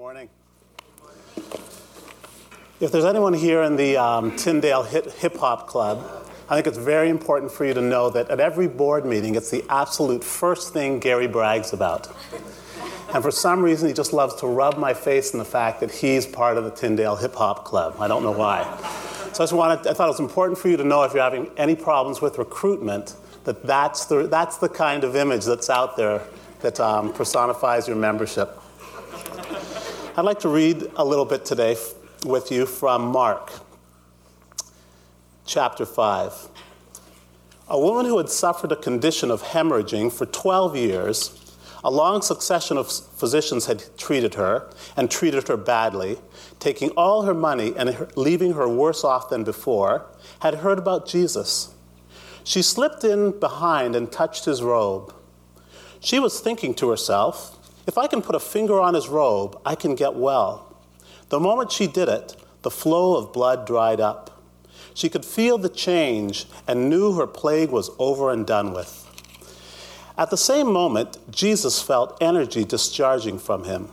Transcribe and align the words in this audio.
morning. 0.00 0.30
If 2.80 2.90
there's 2.90 3.04
anyone 3.04 3.34
here 3.34 3.60
in 3.64 3.76
the 3.76 3.98
um, 3.98 4.34
Tyndale 4.34 4.82
Hip 4.82 5.36
Hop 5.36 5.66
Club, 5.66 6.26
I 6.48 6.54
think 6.54 6.66
it's 6.66 6.78
very 6.78 7.10
important 7.10 7.52
for 7.52 7.66
you 7.66 7.74
to 7.74 7.82
know 7.82 8.08
that 8.08 8.30
at 8.30 8.40
every 8.40 8.66
board 8.66 9.04
meeting, 9.04 9.34
it's 9.34 9.50
the 9.50 9.62
absolute 9.68 10.24
first 10.24 10.72
thing 10.72 11.00
Gary 11.00 11.26
brags 11.26 11.74
about. 11.74 12.08
And 13.12 13.22
for 13.22 13.30
some 13.30 13.60
reason, 13.60 13.88
he 13.88 13.94
just 13.94 14.14
loves 14.14 14.36
to 14.36 14.46
rub 14.46 14.78
my 14.78 14.94
face 14.94 15.34
in 15.34 15.38
the 15.38 15.44
fact 15.44 15.80
that 15.80 15.90
he's 15.90 16.26
part 16.26 16.56
of 16.56 16.64
the 16.64 16.70
Tyndale 16.70 17.16
Hip 17.16 17.34
Hop 17.34 17.66
Club. 17.66 17.96
I 18.00 18.08
don't 18.08 18.22
know 18.22 18.32
why. 18.32 18.62
So 19.34 19.44
I 19.44 19.44
just 19.44 19.52
wanted, 19.52 19.86
I 19.86 19.92
thought 19.92 20.06
it 20.06 20.12
was 20.12 20.20
important 20.20 20.58
for 20.58 20.70
you 20.70 20.78
to 20.78 20.84
know 20.84 21.02
if 21.02 21.12
you're 21.12 21.22
having 21.22 21.50
any 21.58 21.76
problems 21.76 22.22
with 22.22 22.38
recruitment, 22.38 23.16
that 23.44 23.66
that's 23.66 24.06
the, 24.06 24.28
that's 24.28 24.56
the 24.56 24.70
kind 24.70 25.04
of 25.04 25.14
image 25.14 25.44
that's 25.44 25.68
out 25.68 25.98
there 25.98 26.22
that 26.60 26.80
um, 26.80 27.12
personifies 27.12 27.86
your 27.86 27.98
membership. 27.98 28.59
I'd 30.20 30.26
like 30.26 30.40
to 30.40 30.50
read 30.50 30.90
a 30.96 31.02
little 31.02 31.24
bit 31.24 31.46
today 31.46 31.78
with 32.26 32.52
you 32.52 32.66
from 32.66 33.06
Mark 33.06 33.50
chapter 35.46 35.86
5. 35.86 36.48
A 37.68 37.80
woman 37.80 38.04
who 38.04 38.18
had 38.18 38.28
suffered 38.28 38.70
a 38.70 38.76
condition 38.76 39.30
of 39.30 39.42
hemorrhaging 39.42 40.12
for 40.12 40.26
12 40.26 40.76
years, 40.76 41.54
a 41.82 41.90
long 41.90 42.20
succession 42.20 42.76
of 42.76 42.92
physicians 42.92 43.64
had 43.64 43.82
treated 43.96 44.34
her 44.34 44.70
and 44.94 45.10
treated 45.10 45.48
her 45.48 45.56
badly, 45.56 46.18
taking 46.58 46.90
all 46.98 47.22
her 47.22 47.32
money 47.32 47.72
and 47.74 48.06
leaving 48.14 48.52
her 48.52 48.68
worse 48.68 49.02
off 49.02 49.30
than 49.30 49.42
before, 49.42 50.04
had 50.40 50.56
heard 50.56 50.78
about 50.78 51.08
Jesus. 51.08 51.72
She 52.44 52.60
slipped 52.60 53.04
in 53.04 53.40
behind 53.40 53.96
and 53.96 54.12
touched 54.12 54.44
his 54.44 54.62
robe. 54.62 55.14
She 55.98 56.18
was 56.18 56.40
thinking 56.40 56.74
to 56.74 56.90
herself, 56.90 57.56
if 57.86 57.98
I 57.98 58.06
can 58.06 58.22
put 58.22 58.34
a 58.34 58.40
finger 58.40 58.80
on 58.80 58.94
his 58.94 59.08
robe, 59.08 59.60
I 59.64 59.74
can 59.74 59.94
get 59.94 60.14
well. 60.14 60.76
The 61.28 61.40
moment 61.40 61.72
she 61.72 61.86
did 61.86 62.08
it, 62.08 62.36
the 62.62 62.70
flow 62.70 63.16
of 63.16 63.32
blood 63.32 63.66
dried 63.66 64.00
up. 64.00 64.42
She 64.94 65.08
could 65.08 65.24
feel 65.24 65.58
the 65.58 65.68
change 65.68 66.46
and 66.66 66.90
knew 66.90 67.12
her 67.14 67.26
plague 67.26 67.70
was 67.70 67.90
over 67.98 68.30
and 68.30 68.46
done 68.46 68.72
with. 68.72 69.06
At 70.18 70.30
the 70.30 70.36
same 70.36 70.70
moment, 70.70 71.16
Jesus 71.30 71.80
felt 71.80 72.18
energy 72.20 72.64
discharging 72.64 73.38
from 73.38 73.64
him. 73.64 73.88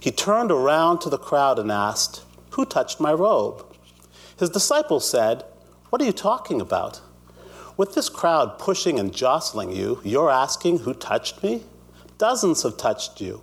He 0.00 0.10
turned 0.10 0.50
around 0.50 1.00
to 1.00 1.08
the 1.08 1.18
crowd 1.18 1.58
and 1.58 1.70
asked, 1.70 2.24
Who 2.50 2.66
touched 2.66 3.00
my 3.00 3.12
robe? 3.12 3.64
His 4.38 4.50
disciples 4.50 5.08
said, 5.08 5.44
What 5.88 6.02
are 6.02 6.04
you 6.04 6.12
talking 6.12 6.60
about? 6.60 7.00
With 7.76 7.94
this 7.94 8.08
crowd 8.08 8.58
pushing 8.58 8.98
and 8.98 9.14
jostling 9.14 9.72
you, 9.72 10.00
you're 10.04 10.30
asking 10.30 10.80
who 10.80 10.92
touched 10.92 11.42
me? 11.42 11.62
Dozens 12.22 12.62
have 12.62 12.76
touched 12.76 13.20
you. 13.20 13.42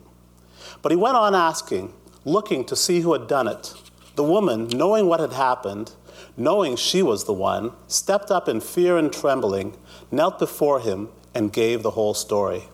But 0.81 0.94
he 0.94 0.95
went 0.95 1.17
on 1.17 1.35
asking, 1.35 1.94
looking 2.23 2.63
to 2.63 2.77
see 2.77 3.02
who 3.02 3.11
had 3.11 3.27
done 3.27 3.49
it. 3.49 3.73
The 4.16 4.23
woman, 4.23 4.69
knowing 4.69 5.08
what 5.08 5.19
had 5.19 5.33
happened, 5.33 5.91
knowing 6.38 6.77
she 6.77 7.03
was 7.03 7.25
the 7.25 7.33
one, 7.33 7.73
stepped 7.89 8.31
up 8.31 8.47
in 8.47 8.61
fear 8.61 8.97
and 8.97 9.11
trembling, 9.11 9.75
knelt 10.11 10.39
before 10.39 10.80
him, 10.80 11.09
and 11.36 11.52
gave 11.52 11.83
the 11.83 11.91
whole 11.91 12.13
story. 12.13 12.69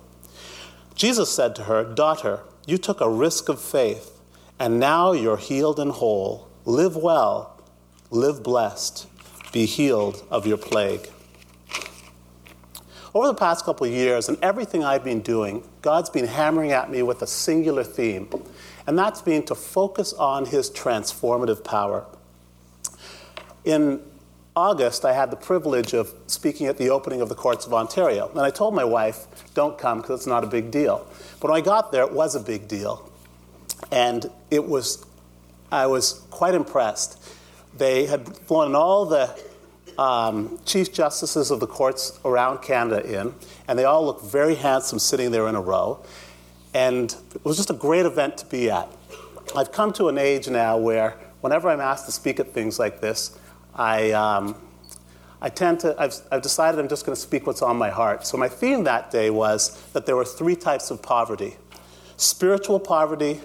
Jesus 0.93 1.31
said 1.31 1.55
to 1.55 1.63
her, 1.63 1.83
Daughter, 1.83 2.41
you 2.67 2.77
took 2.77 3.01
a 3.01 3.09
risk 3.09 3.49
of 3.49 3.59
faith, 3.59 4.21
and 4.59 4.79
now 4.79 5.11
you're 5.11 5.37
healed 5.37 5.79
and 5.79 5.91
whole. 5.91 6.47
Live 6.65 6.95
well, 6.95 7.59
live 8.11 8.43
blessed, 8.43 9.07
be 9.51 9.65
healed 9.65 10.23
of 10.29 10.45
your 10.45 10.57
plague. 10.59 11.09
Over 13.15 13.27
the 13.27 13.33
past 13.33 13.63
couple 13.63 13.87
of 13.87 13.93
years, 13.93 14.27
and 14.27 14.37
everything 14.43 14.83
I've 14.83 15.05
been 15.05 15.21
doing, 15.21 15.63
God's 15.81 16.09
been 16.09 16.27
hammering 16.27 16.73
at 16.73 16.91
me 16.91 17.01
with 17.01 17.21
a 17.21 17.27
singular 17.27 17.85
theme, 17.85 18.27
and 18.85 18.99
that's 18.99 19.21
been 19.21 19.43
to 19.43 19.55
focus 19.55 20.11
on 20.11 20.45
His 20.45 20.69
transformative 20.69 21.63
power. 21.63 22.05
In 23.63 24.01
August, 24.53 25.05
I 25.05 25.13
had 25.13 25.31
the 25.31 25.37
privilege 25.37 25.93
of 25.93 26.13
speaking 26.27 26.67
at 26.67 26.77
the 26.77 26.89
opening 26.89 27.21
of 27.21 27.29
the 27.29 27.35
Courts 27.35 27.65
of 27.65 27.73
Ontario, 27.73 28.27
and 28.31 28.41
I 28.41 28.49
told 28.49 28.75
my 28.75 28.83
wife, 28.83 29.27
don't 29.53 29.77
come 29.77 30.01
because 30.01 30.19
it's 30.19 30.27
not 30.27 30.43
a 30.43 30.47
big 30.47 30.69
deal. 30.69 31.07
But 31.39 31.51
when 31.51 31.57
I 31.57 31.63
got 31.63 31.93
there, 31.93 32.03
it 32.03 32.11
was 32.11 32.35
a 32.35 32.41
big 32.41 32.67
deal. 32.67 33.09
And 33.93 34.29
it 34.51 34.67
was, 34.67 35.05
I 35.71 35.87
was 35.87 36.21
quite 36.31 36.53
impressed. 36.53 37.23
They 37.77 38.07
had 38.07 38.27
flown 38.39 38.75
all 38.75 39.05
the 39.05 39.33
um, 39.97 40.59
chief 40.65 40.93
justices 40.93 41.51
of 41.51 41.59
the 41.59 41.67
courts 41.67 42.19
around 42.25 42.61
Canada 42.61 43.21
in, 43.21 43.33
and 43.67 43.77
they 43.79 43.85
all 43.85 44.05
looked 44.05 44.25
very 44.25 44.55
handsome 44.55 44.99
sitting 44.99 45.31
there 45.31 45.47
in 45.47 45.55
a 45.55 45.61
row. 45.61 46.03
And 46.73 47.15
it 47.33 47.45
was 47.45 47.57
just 47.57 47.69
a 47.69 47.73
great 47.73 48.05
event 48.05 48.37
to 48.39 48.45
be 48.45 48.69
at. 48.69 48.89
I've 49.55 49.71
come 49.71 49.93
to 49.93 50.07
an 50.09 50.17
age 50.17 50.49
now 50.49 50.77
where 50.77 51.11
whenever 51.41 51.69
I'm 51.69 51.79
asked 51.79 52.05
to 52.07 52.11
speak 52.11 52.39
at 52.39 52.51
things 52.51 52.79
like 52.79 52.99
this, 52.99 53.37
I, 53.73 54.11
um, 54.11 54.55
I 55.41 55.49
tend 55.49 55.81
to, 55.81 55.95
I've, 55.97 56.15
I've 56.31 56.41
decided 56.41 56.79
I'm 56.79 56.89
just 56.89 57.05
going 57.05 57.15
to 57.15 57.21
speak 57.21 57.45
what's 57.45 57.61
on 57.61 57.77
my 57.77 57.89
heart. 57.89 58.25
So 58.25 58.37
my 58.37 58.49
theme 58.49 58.83
that 58.85 59.11
day 59.11 59.29
was 59.29 59.81
that 59.93 60.05
there 60.05 60.15
were 60.15 60.25
three 60.25 60.55
types 60.55 60.91
of 60.91 61.01
poverty 61.01 61.55
spiritual 62.17 62.79
poverty, 62.79 63.41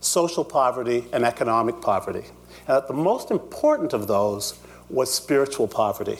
social 0.00 0.44
poverty, 0.44 1.06
and 1.12 1.24
economic 1.24 1.80
poverty. 1.80 2.24
And 2.66 2.76
that 2.76 2.86
the 2.86 2.94
most 2.94 3.30
important 3.30 3.94
of 3.94 4.06
those 4.06 4.58
was 4.90 5.12
spiritual 5.12 5.68
poverty. 5.68 6.18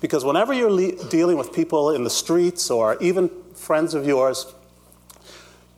Because 0.00 0.24
whenever 0.24 0.52
you're 0.52 0.70
le- 0.70 0.96
dealing 1.08 1.36
with 1.36 1.52
people 1.52 1.90
in 1.90 2.04
the 2.04 2.10
streets 2.10 2.70
or 2.70 2.96
even 3.02 3.30
friends 3.54 3.94
of 3.94 4.06
yours, 4.06 4.54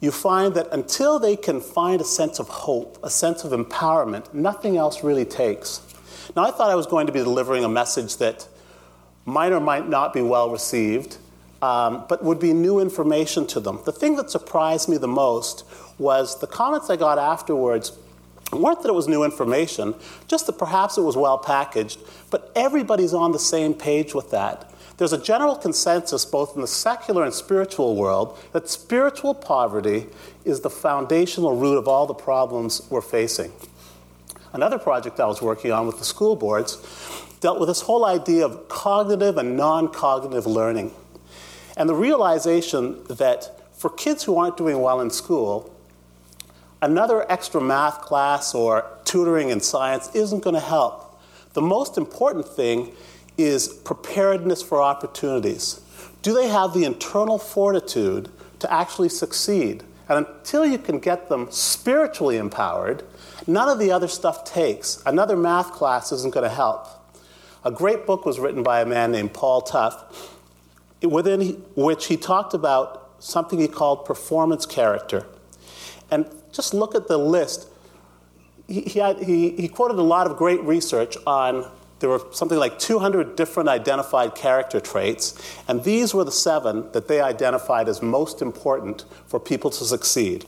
you 0.00 0.10
find 0.10 0.54
that 0.54 0.68
until 0.72 1.18
they 1.18 1.36
can 1.36 1.60
find 1.60 2.00
a 2.00 2.04
sense 2.04 2.38
of 2.38 2.48
hope, 2.48 2.98
a 3.02 3.10
sense 3.10 3.44
of 3.44 3.52
empowerment, 3.52 4.32
nothing 4.34 4.76
else 4.76 5.04
really 5.04 5.24
takes. 5.24 5.80
Now, 6.34 6.44
I 6.44 6.50
thought 6.50 6.70
I 6.70 6.74
was 6.74 6.86
going 6.86 7.06
to 7.06 7.12
be 7.12 7.20
delivering 7.20 7.64
a 7.64 7.68
message 7.68 8.16
that 8.18 8.46
might 9.24 9.52
or 9.52 9.60
might 9.60 9.88
not 9.88 10.12
be 10.12 10.22
well 10.22 10.50
received, 10.50 11.18
um, 11.60 12.04
but 12.08 12.24
would 12.24 12.40
be 12.40 12.52
new 12.52 12.80
information 12.80 13.46
to 13.48 13.60
them. 13.60 13.80
The 13.84 13.92
thing 13.92 14.16
that 14.16 14.30
surprised 14.30 14.88
me 14.88 14.96
the 14.96 15.08
most 15.08 15.64
was 15.98 16.40
the 16.40 16.46
comments 16.48 16.90
I 16.90 16.96
got 16.96 17.18
afterwards 17.18 17.96
weren't 18.52 18.82
that 18.82 18.88
it 18.88 18.94
was 18.94 19.08
new 19.08 19.24
information, 19.24 19.94
just 20.28 20.46
that 20.46 20.58
perhaps 20.58 20.98
it 20.98 21.02
was 21.02 21.16
well 21.16 21.38
packaged, 21.38 22.00
but 22.30 22.52
everybody's 22.54 23.14
on 23.14 23.32
the 23.32 23.38
same 23.38 23.74
page 23.74 24.14
with 24.14 24.30
that. 24.30 24.72
There's 24.98 25.12
a 25.12 25.18
general 25.18 25.56
consensus, 25.56 26.24
both 26.24 26.54
in 26.54 26.60
the 26.60 26.66
secular 26.66 27.24
and 27.24 27.32
spiritual 27.32 27.96
world, 27.96 28.38
that 28.52 28.68
spiritual 28.68 29.34
poverty 29.34 30.06
is 30.44 30.60
the 30.60 30.70
foundational 30.70 31.56
root 31.56 31.76
of 31.76 31.88
all 31.88 32.06
the 32.06 32.14
problems 32.14 32.86
we're 32.90 33.00
facing. 33.00 33.52
Another 34.52 34.78
project 34.78 35.18
I 35.18 35.26
was 35.26 35.40
working 35.40 35.72
on 35.72 35.86
with 35.86 35.98
the 35.98 36.04
school 36.04 36.36
boards 36.36 36.76
dealt 37.40 37.58
with 37.58 37.68
this 37.68 37.80
whole 37.80 38.04
idea 38.04 38.44
of 38.44 38.68
cognitive 38.68 39.38
and 39.38 39.56
non 39.56 39.88
cognitive 39.88 40.46
learning. 40.46 40.92
And 41.76 41.88
the 41.88 41.94
realization 41.94 43.02
that 43.04 43.60
for 43.72 43.88
kids 43.90 44.24
who 44.24 44.36
aren't 44.38 44.56
doing 44.56 44.80
well 44.80 45.00
in 45.00 45.10
school, 45.10 45.71
another 46.82 47.30
extra 47.30 47.60
math 47.60 48.00
class 48.02 48.54
or 48.54 48.84
tutoring 49.04 49.48
in 49.48 49.60
science 49.60 50.10
isn't 50.14 50.42
going 50.42 50.54
to 50.54 50.60
help. 50.60 51.20
The 51.54 51.62
most 51.62 51.96
important 51.96 52.46
thing 52.46 52.92
is 53.38 53.68
preparedness 53.68 54.62
for 54.62 54.82
opportunities. 54.82 55.80
Do 56.20 56.34
they 56.34 56.48
have 56.48 56.74
the 56.74 56.84
internal 56.84 57.38
fortitude 57.38 58.28
to 58.58 58.72
actually 58.72 59.08
succeed? 59.08 59.84
And 60.08 60.26
until 60.26 60.66
you 60.66 60.78
can 60.78 60.98
get 60.98 61.28
them 61.28 61.50
spiritually 61.50 62.36
empowered, 62.36 63.04
none 63.46 63.68
of 63.68 63.78
the 63.78 63.92
other 63.92 64.08
stuff 64.08 64.44
takes. 64.44 65.02
Another 65.06 65.36
math 65.36 65.72
class 65.72 66.12
isn't 66.12 66.34
going 66.34 66.48
to 66.48 66.54
help. 66.54 66.88
A 67.64 67.70
great 67.70 68.06
book 68.06 68.26
was 68.26 68.40
written 68.40 68.62
by 68.62 68.80
a 68.80 68.86
man 68.86 69.12
named 69.12 69.32
Paul 69.32 69.62
Tough, 69.62 70.36
within 71.00 71.64
which 71.76 72.06
he 72.06 72.16
talked 72.16 72.54
about 72.54 73.14
something 73.20 73.60
he 73.60 73.68
called 73.68 74.04
performance 74.04 74.66
character. 74.66 75.26
And 76.10 76.26
just 76.52 76.74
look 76.74 76.94
at 76.94 77.08
the 77.08 77.18
list. 77.18 77.68
He, 78.68 78.82
he, 78.82 79.00
had, 79.00 79.18
he, 79.22 79.50
he 79.50 79.68
quoted 79.68 79.98
a 79.98 80.02
lot 80.02 80.26
of 80.26 80.36
great 80.36 80.62
research 80.62 81.16
on 81.26 81.70
there 82.02 82.10
were 82.10 82.22
something 82.32 82.58
like 82.58 82.80
200 82.80 83.36
different 83.36 83.68
identified 83.68 84.34
character 84.34 84.80
traits, 84.80 85.40
and 85.68 85.84
these 85.84 86.12
were 86.12 86.24
the 86.24 86.32
seven 86.32 86.90
that 86.90 87.06
they 87.06 87.20
identified 87.20 87.88
as 87.88 88.02
most 88.02 88.42
important 88.42 89.04
for 89.28 89.38
people 89.38 89.70
to 89.70 89.84
succeed. 89.84 90.44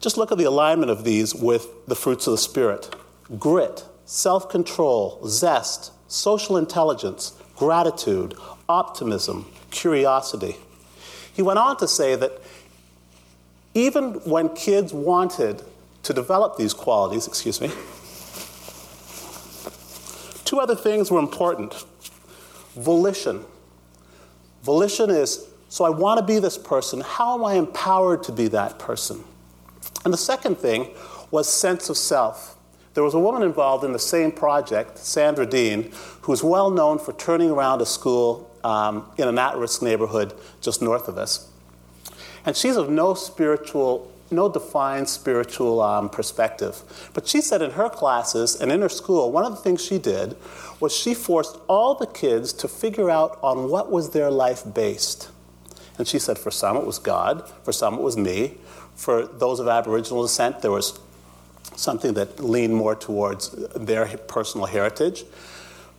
Just 0.00 0.16
look 0.16 0.32
at 0.32 0.38
the 0.38 0.44
alignment 0.44 0.90
of 0.90 1.04
these 1.04 1.34
with 1.34 1.68
the 1.86 1.94
fruits 1.94 2.26
of 2.26 2.30
the 2.30 2.38
Spirit 2.38 2.96
grit, 3.38 3.84
self 4.06 4.48
control, 4.48 5.20
zest, 5.26 5.92
social 6.10 6.56
intelligence, 6.56 7.34
gratitude, 7.54 8.34
optimism, 8.70 9.50
curiosity. 9.70 10.56
He 11.34 11.42
went 11.42 11.58
on 11.58 11.76
to 11.76 11.86
say 11.86 12.16
that 12.16 12.41
even 13.74 14.14
when 14.24 14.48
kids 14.50 14.92
wanted 14.92 15.62
to 16.02 16.12
develop 16.12 16.56
these 16.56 16.74
qualities, 16.74 17.26
excuse 17.26 17.60
me, 17.60 17.68
two 20.44 20.58
other 20.58 20.74
things 20.74 21.10
were 21.10 21.18
important. 21.18 21.84
Volition. 22.74 23.44
Volition 24.62 25.10
is 25.10 25.46
so 25.68 25.86
I 25.86 25.88
want 25.90 26.20
to 26.20 26.26
be 26.26 26.38
this 26.38 26.58
person. 26.58 27.00
How 27.00 27.32
am 27.32 27.46
I 27.46 27.54
empowered 27.54 28.22
to 28.24 28.32
be 28.32 28.48
that 28.48 28.78
person? 28.78 29.24
And 30.04 30.12
the 30.12 30.18
second 30.18 30.58
thing 30.58 30.90
was 31.30 31.48
sense 31.48 31.88
of 31.88 31.96
self. 31.96 32.58
There 32.92 33.02
was 33.02 33.14
a 33.14 33.18
woman 33.18 33.42
involved 33.42 33.82
in 33.82 33.92
the 33.92 33.98
same 33.98 34.32
project, 34.32 34.98
Sandra 34.98 35.46
Dean, 35.46 35.90
who's 36.20 36.44
well 36.44 36.70
known 36.70 36.98
for 36.98 37.14
turning 37.14 37.50
around 37.50 37.80
a 37.80 37.86
school 37.86 38.50
um, 38.64 39.10
in 39.16 39.28
an 39.28 39.38
at 39.38 39.56
risk 39.56 39.80
neighborhood 39.80 40.34
just 40.60 40.82
north 40.82 41.08
of 41.08 41.16
us. 41.16 41.50
And 42.44 42.56
she's 42.56 42.76
of 42.76 42.90
no 42.90 43.14
spiritual, 43.14 44.10
no 44.30 44.48
defined 44.48 45.08
spiritual 45.08 45.80
um, 45.80 46.08
perspective. 46.08 46.82
But 47.14 47.28
she 47.28 47.40
said 47.40 47.62
in 47.62 47.72
her 47.72 47.88
classes 47.88 48.60
and 48.60 48.72
in 48.72 48.80
her 48.80 48.88
school, 48.88 49.30
one 49.30 49.44
of 49.44 49.52
the 49.52 49.58
things 49.58 49.84
she 49.84 49.98
did 49.98 50.36
was 50.80 50.94
she 50.94 51.14
forced 51.14 51.58
all 51.68 51.94
the 51.94 52.06
kids 52.06 52.52
to 52.54 52.68
figure 52.68 53.10
out 53.10 53.38
on 53.42 53.70
what 53.70 53.90
was 53.90 54.10
their 54.10 54.30
life 54.30 54.62
based. 54.74 55.30
And 55.98 56.08
she 56.08 56.18
said 56.18 56.38
for 56.38 56.50
some 56.50 56.76
it 56.76 56.86
was 56.86 56.98
God, 56.98 57.48
for 57.62 57.72
some 57.72 57.94
it 57.94 58.00
was 58.00 58.16
me, 58.16 58.56
for 58.94 59.26
those 59.26 59.60
of 59.60 59.68
Aboriginal 59.68 60.22
descent, 60.22 60.60
there 60.60 60.70
was 60.70 60.98
something 61.76 62.14
that 62.14 62.40
leaned 62.40 62.74
more 62.74 62.94
towards 62.94 63.50
their 63.74 64.06
personal 64.06 64.66
heritage. 64.66 65.24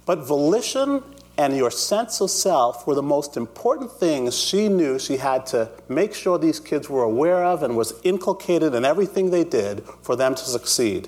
But 0.05 0.19
volition 0.19 1.03
and 1.37 1.57
your 1.57 1.71
sense 1.71 2.21
of 2.21 2.29
self 2.29 2.85
were 2.85 2.93
the 2.93 3.01
most 3.01 3.37
important 3.37 3.91
things 3.91 4.37
she 4.37 4.69
knew 4.69 4.99
she 4.99 5.17
had 5.17 5.45
to 5.47 5.69
make 5.89 6.13
sure 6.13 6.37
these 6.37 6.59
kids 6.59 6.89
were 6.89 7.03
aware 7.03 7.43
of 7.43 7.63
and 7.63 7.75
was 7.75 7.93
inculcated 8.03 8.75
in 8.75 8.85
everything 8.85 9.31
they 9.31 9.43
did 9.43 9.83
for 10.03 10.15
them 10.15 10.35
to 10.35 10.43
succeed. 10.43 11.07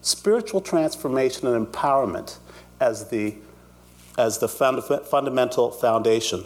Spiritual 0.00 0.62
transformation 0.62 1.46
and 1.46 1.66
empowerment 1.66 2.38
as 2.80 3.10
the, 3.10 3.34
as 4.16 4.38
the 4.38 4.48
fund- 4.48 4.82
fundamental 4.82 5.70
foundation. 5.70 6.44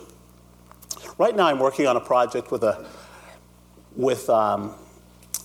Right 1.16 1.36
now, 1.36 1.46
I'm 1.46 1.60
working 1.60 1.86
on 1.86 1.96
a 1.96 2.00
project 2.00 2.50
with, 2.50 2.64
a, 2.64 2.84
with 3.94 4.28
um, 4.28 4.74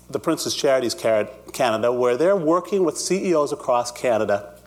the 0.09 0.19
Prince's 0.19 0.55
Charities 0.55 0.95
Canada, 0.95 1.93
where 1.93 2.17
they're 2.17 2.35
working 2.35 2.83
with 2.83 2.97
CEOs 2.97 3.51
across 3.51 3.91
Canada 3.91 4.58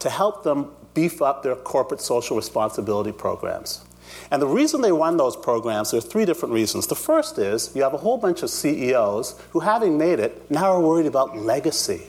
to 0.00 0.10
help 0.10 0.42
them 0.42 0.72
beef 0.92 1.22
up 1.22 1.42
their 1.42 1.56
corporate 1.56 2.00
social 2.00 2.36
responsibility 2.36 3.12
programs. 3.12 3.84
And 4.30 4.42
the 4.42 4.46
reason 4.46 4.80
they 4.80 4.92
run 4.92 5.16
those 5.16 5.36
programs, 5.36 5.92
there 5.92 5.98
are 5.98 6.02
three 6.02 6.24
different 6.24 6.52
reasons. 6.52 6.86
The 6.86 6.96
first 6.96 7.38
is 7.38 7.74
you 7.74 7.82
have 7.82 7.94
a 7.94 7.98
whole 7.98 8.18
bunch 8.18 8.42
of 8.42 8.50
CEOs 8.50 9.40
who, 9.50 9.60
having 9.60 9.96
made 9.98 10.18
it, 10.18 10.50
now 10.50 10.72
are 10.72 10.80
worried 10.80 11.06
about 11.06 11.36
legacy. 11.36 12.02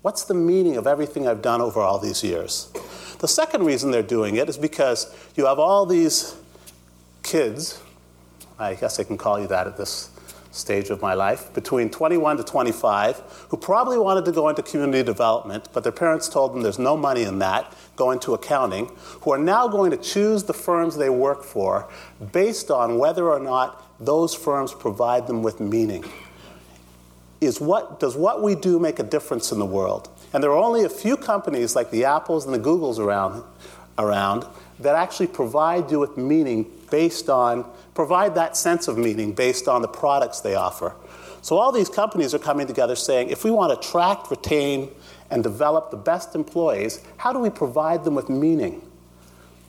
What's 0.00 0.24
the 0.24 0.34
meaning 0.34 0.76
of 0.76 0.86
everything 0.86 1.28
I've 1.28 1.42
done 1.42 1.60
over 1.60 1.80
all 1.80 1.98
these 1.98 2.24
years? 2.24 2.70
The 3.18 3.28
second 3.28 3.64
reason 3.64 3.90
they're 3.90 4.02
doing 4.02 4.36
it 4.36 4.48
is 4.48 4.58
because 4.58 5.14
you 5.36 5.46
have 5.46 5.58
all 5.58 5.86
these 5.86 6.34
kids, 7.22 7.80
I 8.58 8.74
guess 8.74 8.98
I 8.98 9.04
can 9.04 9.16
call 9.16 9.38
you 9.40 9.46
that 9.48 9.66
at 9.66 9.76
this 9.76 10.10
stage 10.52 10.90
of 10.90 11.00
my 11.00 11.14
life, 11.14 11.52
between 11.54 11.90
21 11.90 12.36
to 12.36 12.44
25, 12.44 13.46
who 13.48 13.56
probably 13.56 13.98
wanted 13.98 14.24
to 14.26 14.32
go 14.32 14.48
into 14.48 14.62
community 14.62 15.02
development, 15.02 15.68
but 15.72 15.82
their 15.82 15.92
parents 15.92 16.28
told 16.28 16.54
them 16.54 16.62
there's 16.62 16.78
no 16.78 16.96
money 16.96 17.22
in 17.22 17.38
that, 17.40 17.74
go 17.96 18.10
into 18.10 18.34
accounting, 18.34 18.90
who 19.22 19.32
are 19.32 19.38
now 19.38 19.66
going 19.66 19.90
to 19.90 19.96
choose 19.96 20.44
the 20.44 20.52
firms 20.52 20.96
they 20.96 21.10
work 21.10 21.42
for 21.42 21.88
based 22.32 22.70
on 22.70 22.98
whether 22.98 23.30
or 23.30 23.40
not 23.40 23.82
those 23.98 24.34
firms 24.34 24.72
provide 24.72 25.26
them 25.26 25.42
with 25.42 25.58
meaning. 25.58 26.04
Is 27.40 27.60
what, 27.60 27.98
does 27.98 28.14
what 28.14 28.42
we 28.42 28.54
do 28.54 28.78
make 28.78 28.98
a 28.98 29.02
difference 29.02 29.50
in 29.50 29.58
the 29.58 29.66
world? 29.66 30.08
And 30.32 30.42
there 30.42 30.50
are 30.50 30.62
only 30.62 30.84
a 30.84 30.88
few 30.88 31.16
companies 31.16 31.74
like 31.74 31.90
the 31.90 32.04
Apples 32.04 32.44
and 32.44 32.54
the 32.54 32.58
Googles 32.58 32.98
around, 32.98 33.42
around 33.98 34.46
that 34.78 34.94
actually 34.94 35.26
provide 35.26 35.90
you 35.90 35.98
with 35.98 36.16
meaning 36.16 36.70
based 36.92 37.30
on, 37.30 37.64
provide 37.94 38.34
that 38.34 38.54
sense 38.54 38.86
of 38.86 38.98
meaning 38.98 39.32
based 39.32 39.66
on 39.66 39.80
the 39.80 39.88
products 39.88 40.40
they 40.40 40.54
offer. 40.54 40.94
So 41.40 41.56
all 41.56 41.72
these 41.72 41.88
companies 41.88 42.34
are 42.34 42.38
coming 42.38 42.66
together 42.66 42.94
saying, 42.94 43.30
if 43.30 43.44
we 43.44 43.50
want 43.50 43.72
to 43.72 43.78
attract, 43.78 44.30
retain, 44.30 44.90
and 45.30 45.42
develop 45.42 45.90
the 45.90 45.96
best 45.96 46.34
employees, 46.34 47.00
how 47.16 47.32
do 47.32 47.38
we 47.38 47.48
provide 47.48 48.04
them 48.04 48.14
with 48.14 48.28
meaning? 48.28 48.86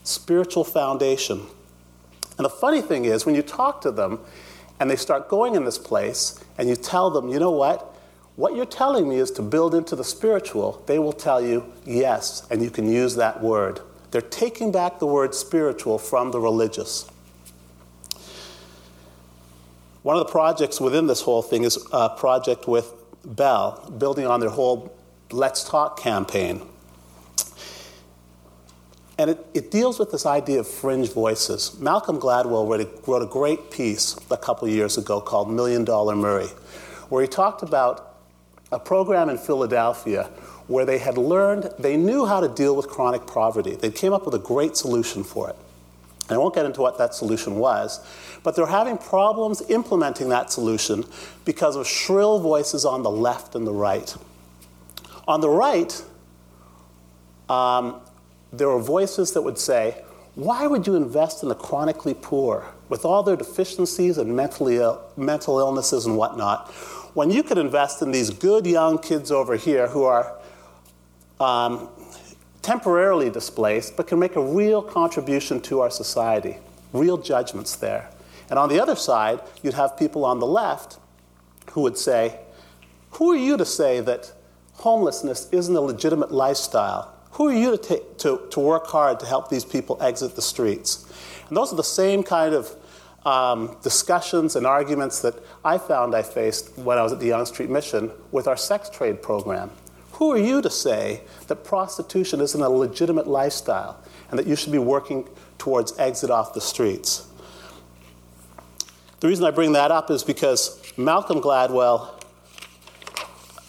Spiritual 0.02 0.64
foundation. 0.64 1.46
And 2.36 2.44
the 2.44 2.50
funny 2.50 2.82
thing 2.82 3.06
is, 3.06 3.24
when 3.24 3.34
you 3.34 3.42
talk 3.42 3.80
to 3.80 3.90
them 3.90 4.20
and 4.78 4.90
they 4.90 4.96
start 4.96 5.28
going 5.28 5.54
in 5.54 5.64
this 5.64 5.78
place, 5.78 6.38
and 6.58 6.68
you 6.68 6.76
tell 6.76 7.10
them, 7.10 7.30
you 7.30 7.38
know 7.38 7.52
what? 7.52 7.96
What 8.36 8.54
you're 8.54 8.66
telling 8.66 9.08
me 9.08 9.16
is 9.16 9.30
to 9.32 9.42
build 9.42 9.74
into 9.74 9.96
the 9.96 10.04
spiritual, 10.04 10.82
they 10.86 10.98
will 10.98 11.12
tell 11.12 11.40
you 11.40 11.72
yes, 11.86 12.46
and 12.50 12.62
you 12.62 12.70
can 12.70 12.92
use 12.92 13.16
that 13.16 13.42
word. 13.42 13.80
They're 14.10 14.20
taking 14.20 14.70
back 14.70 14.98
the 14.98 15.06
word 15.06 15.34
spiritual 15.34 15.98
from 15.98 16.30
the 16.30 16.38
religious. 16.38 17.10
One 20.04 20.18
of 20.18 20.26
the 20.26 20.30
projects 20.30 20.82
within 20.82 21.06
this 21.06 21.22
whole 21.22 21.40
thing 21.40 21.64
is 21.64 21.78
a 21.90 22.10
project 22.10 22.68
with 22.68 22.92
Bell, 23.24 23.90
building 23.96 24.26
on 24.26 24.38
their 24.38 24.50
whole 24.50 24.94
Let's 25.30 25.64
Talk 25.64 25.98
campaign. 25.98 26.60
And 29.16 29.30
it, 29.30 29.46
it 29.54 29.70
deals 29.70 29.98
with 29.98 30.12
this 30.12 30.26
idea 30.26 30.60
of 30.60 30.68
fringe 30.68 31.10
voices. 31.10 31.80
Malcolm 31.80 32.20
Gladwell 32.20 32.68
wrote 32.68 32.82
a, 32.82 33.10
wrote 33.10 33.22
a 33.22 33.26
great 33.32 33.70
piece 33.70 34.14
a 34.30 34.36
couple 34.36 34.68
years 34.68 34.98
ago 34.98 35.22
called 35.22 35.50
Million 35.50 35.86
Dollar 35.86 36.14
Murray, 36.14 36.48
where 37.08 37.22
he 37.22 37.28
talked 37.28 37.62
about 37.62 38.18
a 38.72 38.78
program 38.78 39.30
in 39.30 39.38
Philadelphia 39.38 40.24
where 40.66 40.84
they 40.84 40.98
had 40.98 41.16
learned, 41.16 41.70
they 41.78 41.96
knew 41.96 42.26
how 42.26 42.40
to 42.40 42.48
deal 42.48 42.76
with 42.76 42.88
chronic 42.88 43.26
poverty. 43.26 43.74
They 43.74 43.90
came 43.90 44.12
up 44.12 44.26
with 44.26 44.34
a 44.34 44.38
great 44.38 44.76
solution 44.76 45.24
for 45.24 45.48
it. 45.48 45.56
I 46.30 46.38
won't 46.38 46.54
get 46.54 46.64
into 46.64 46.80
what 46.80 46.96
that 46.98 47.14
solution 47.14 47.56
was, 47.56 48.00
but 48.42 48.56
they're 48.56 48.66
having 48.66 48.96
problems 48.96 49.62
implementing 49.68 50.30
that 50.30 50.50
solution 50.50 51.04
because 51.44 51.76
of 51.76 51.86
shrill 51.86 52.38
voices 52.38 52.84
on 52.84 53.02
the 53.02 53.10
left 53.10 53.54
and 53.54 53.66
the 53.66 53.72
right. 53.72 54.14
On 55.28 55.40
the 55.40 55.50
right, 55.50 56.02
um, 57.48 58.00
there 58.52 58.68
were 58.68 58.80
voices 58.80 59.32
that 59.32 59.42
would 59.42 59.58
say, 59.58 60.02
Why 60.34 60.66
would 60.66 60.86
you 60.86 60.94
invest 60.94 61.42
in 61.42 61.48
the 61.48 61.54
chronically 61.54 62.14
poor 62.14 62.66
with 62.88 63.04
all 63.04 63.22
their 63.22 63.36
deficiencies 63.36 64.18
and 64.18 64.34
mentally 64.34 64.76
Ill, 64.76 65.02
mental 65.16 65.58
illnesses 65.58 66.06
and 66.06 66.16
whatnot, 66.16 66.70
when 67.14 67.30
you 67.30 67.42
could 67.42 67.58
invest 67.58 68.02
in 68.02 68.12
these 68.12 68.30
good 68.30 68.66
young 68.66 68.98
kids 68.98 69.30
over 69.30 69.56
here 69.56 69.88
who 69.88 70.04
are 70.04 70.36
um, 71.40 71.88
temporarily 72.64 73.30
displaced, 73.30 73.96
but 73.96 74.06
can 74.06 74.18
make 74.18 74.36
a 74.36 74.42
real 74.42 74.82
contribution 74.82 75.60
to 75.60 75.80
our 75.80 75.90
society. 75.90 76.56
Real 76.92 77.18
judgments 77.18 77.76
there. 77.76 78.10
And 78.50 78.58
on 78.58 78.68
the 78.68 78.80
other 78.80 78.96
side, 78.96 79.40
you'd 79.62 79.74
have 79.74 79.96
people 79.98 80.24
on 80.24 80.38
the 80.40 80.46
left 80.46 80.98
who 81.72 81.82
would 81.82 81.98
say, 81.98 82.40
Who 83.12 83.30
are 83.32 83.36
you 83.36 83.56
to 83.56 83.64
say 83.64 84.00
that 84.00 84.32
homelessness 84.74 85.48
isn't 85.52 85.76
a 85.76 85.80
legitimate 85.80 86.32
lifestyle? 86.32 87.14
Who 87.32 87.48
are 87.48 87.52
you 87.52 87.76
to, 87.76 88.02
to, 88.18 88.40
to 88.50 88.60
work 88.60 88.86
hard 88.86 89.20
to 89.20 89.26
help 89.26 89.50
these 89.50 89.64
people 89.64 89.98
exit 90.00 90.34
the 90.34 90.42
streets? 90.42 91.04
And 91.48 91.56
those 91.56 91.72
are 91.72 91.76
the 91.76 91.84
same 91.84 92.22
kind 92.22 92.54
of 92.54 92.74
um, 93.26 93.76
discussions 93.82 94.56
and 94.56 94.66
arguments 94.66 95.20
that 95.20 95.34
I 95.64 95.78
found 95.78 96.14
I 96.14 96.22
faced 96.22 96.76
when 96.78 96.96
I 96.96 97.02
was 97.02 97.12
at 97.12 97.20
the 97.20 97.26
Yonge 97.26 97.48
Street 97.48 97.70
Mission 97.70 98.10
with 98.30 98.46
our 98.46 98.56
sex 98.56 98.88
trade 98.88 99.22
program. 99.22 99.70
Who 100.14 100.30
are 100.30 100.38
you 100.38 100.62
to 100.62 100.70
say 100.70 101.22
that 101.48 101.64
prostitution 101.64 102.40
isn't 102.40 102.60
a 102.60 102.68
legitimate 102.68 103.26
lifestyle 103.26 104.00
and 104.30 104.38
that 104.38 104.46
you 104.46 104.54
should 104.54 104.72
be 104.72 104.78
working 104.78 105.28
towards 105.58 105.98
exit 105.98 106.30
off 106.30 106.54
the 106.54 106.60
streets? 106.60 107.26
The 109.20 109.28
reason 109.28 109.44
I 109.44 109.50
bring 109.50 109.72
that 109.72 109.90
up 109.90 110.10
is 110.10 110.22
because 110.22 110.80
Malcolm 110.96 111.40
Gladwell, 111.40 112.22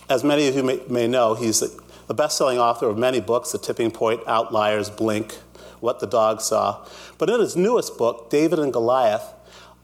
as 0.10 0.24
many 0.24 0.48
of 0.48 0.56
you 0.56 0.62
may, 0.62 0.82
may 0.88 1.08
know, 1.08 1.34
he's 1.34 1.62
the, 1.62 1.82
the 2.08 2.14
best 2.14 2.38
selling 2.38 2.60
author 2.60 2.88
of 2.90 2.98
many 2.98 3.20
books 3.20 3.52
The 3.52 3.58
Tipping 3.58 3.90
Point, 3.90 4.22
Outliers, 4.28 4.90
Blink, 4.90 5.34
What 5.80 6.00
the 6.00 6.08
Dog 6.08 6.42
Saw. 6.42 6.86
But 7.18 7.30
in 7.30 7.40
his 7.40 7.56
newest 7.56 7.98
book, 7.98 8.30
David 8.30 8.60
and 8.60 8.72
Goliath 8.72 9.34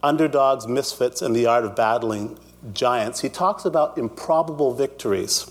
Underdogs, 0.04 0.68
Misfits, 0.68 1.22
and 1.22 1.36
the 1.36 1.46
Art 1.46 1.64
of 1.64 1.76
Battling 1.76 2.38
Giants, 2.74 3.22
he 3.22 3.30
talks 3.30 3.66
about 3.66 3.98
improbable 3.98 4.74
victories. 4.74 5.50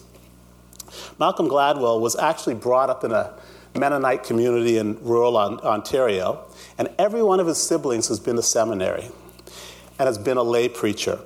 Malcolm 1.19 1.49
Gladwell 1.49 2.01
was 2.01 2.17
actually 2.17 2.55
brought 2.55 2.91
up 2.91 3.05
in 3.05 3.13
a 3.13 3.35
Mennonite 3.75 4.25
community 4.25 4.79
in 4.79 5.03
rural 5.03 5.37
Ontario, 5.37 6.45
and 6.79 6.89
every 6.99 7.23
one 7.23 7.41
of 7.41 7.47
his 7.47 7.59
siblings 7.59 8.09
has 8.09 8.19
been 8.19 8.37
to 8.37 8.43
seminary 8.43 9.09
and 9.99 10.07
has 10.07 10.19
been 10.19 10.37
a 10.37 10.43
lay 10.43 10.69
preacher. 10.69 11.19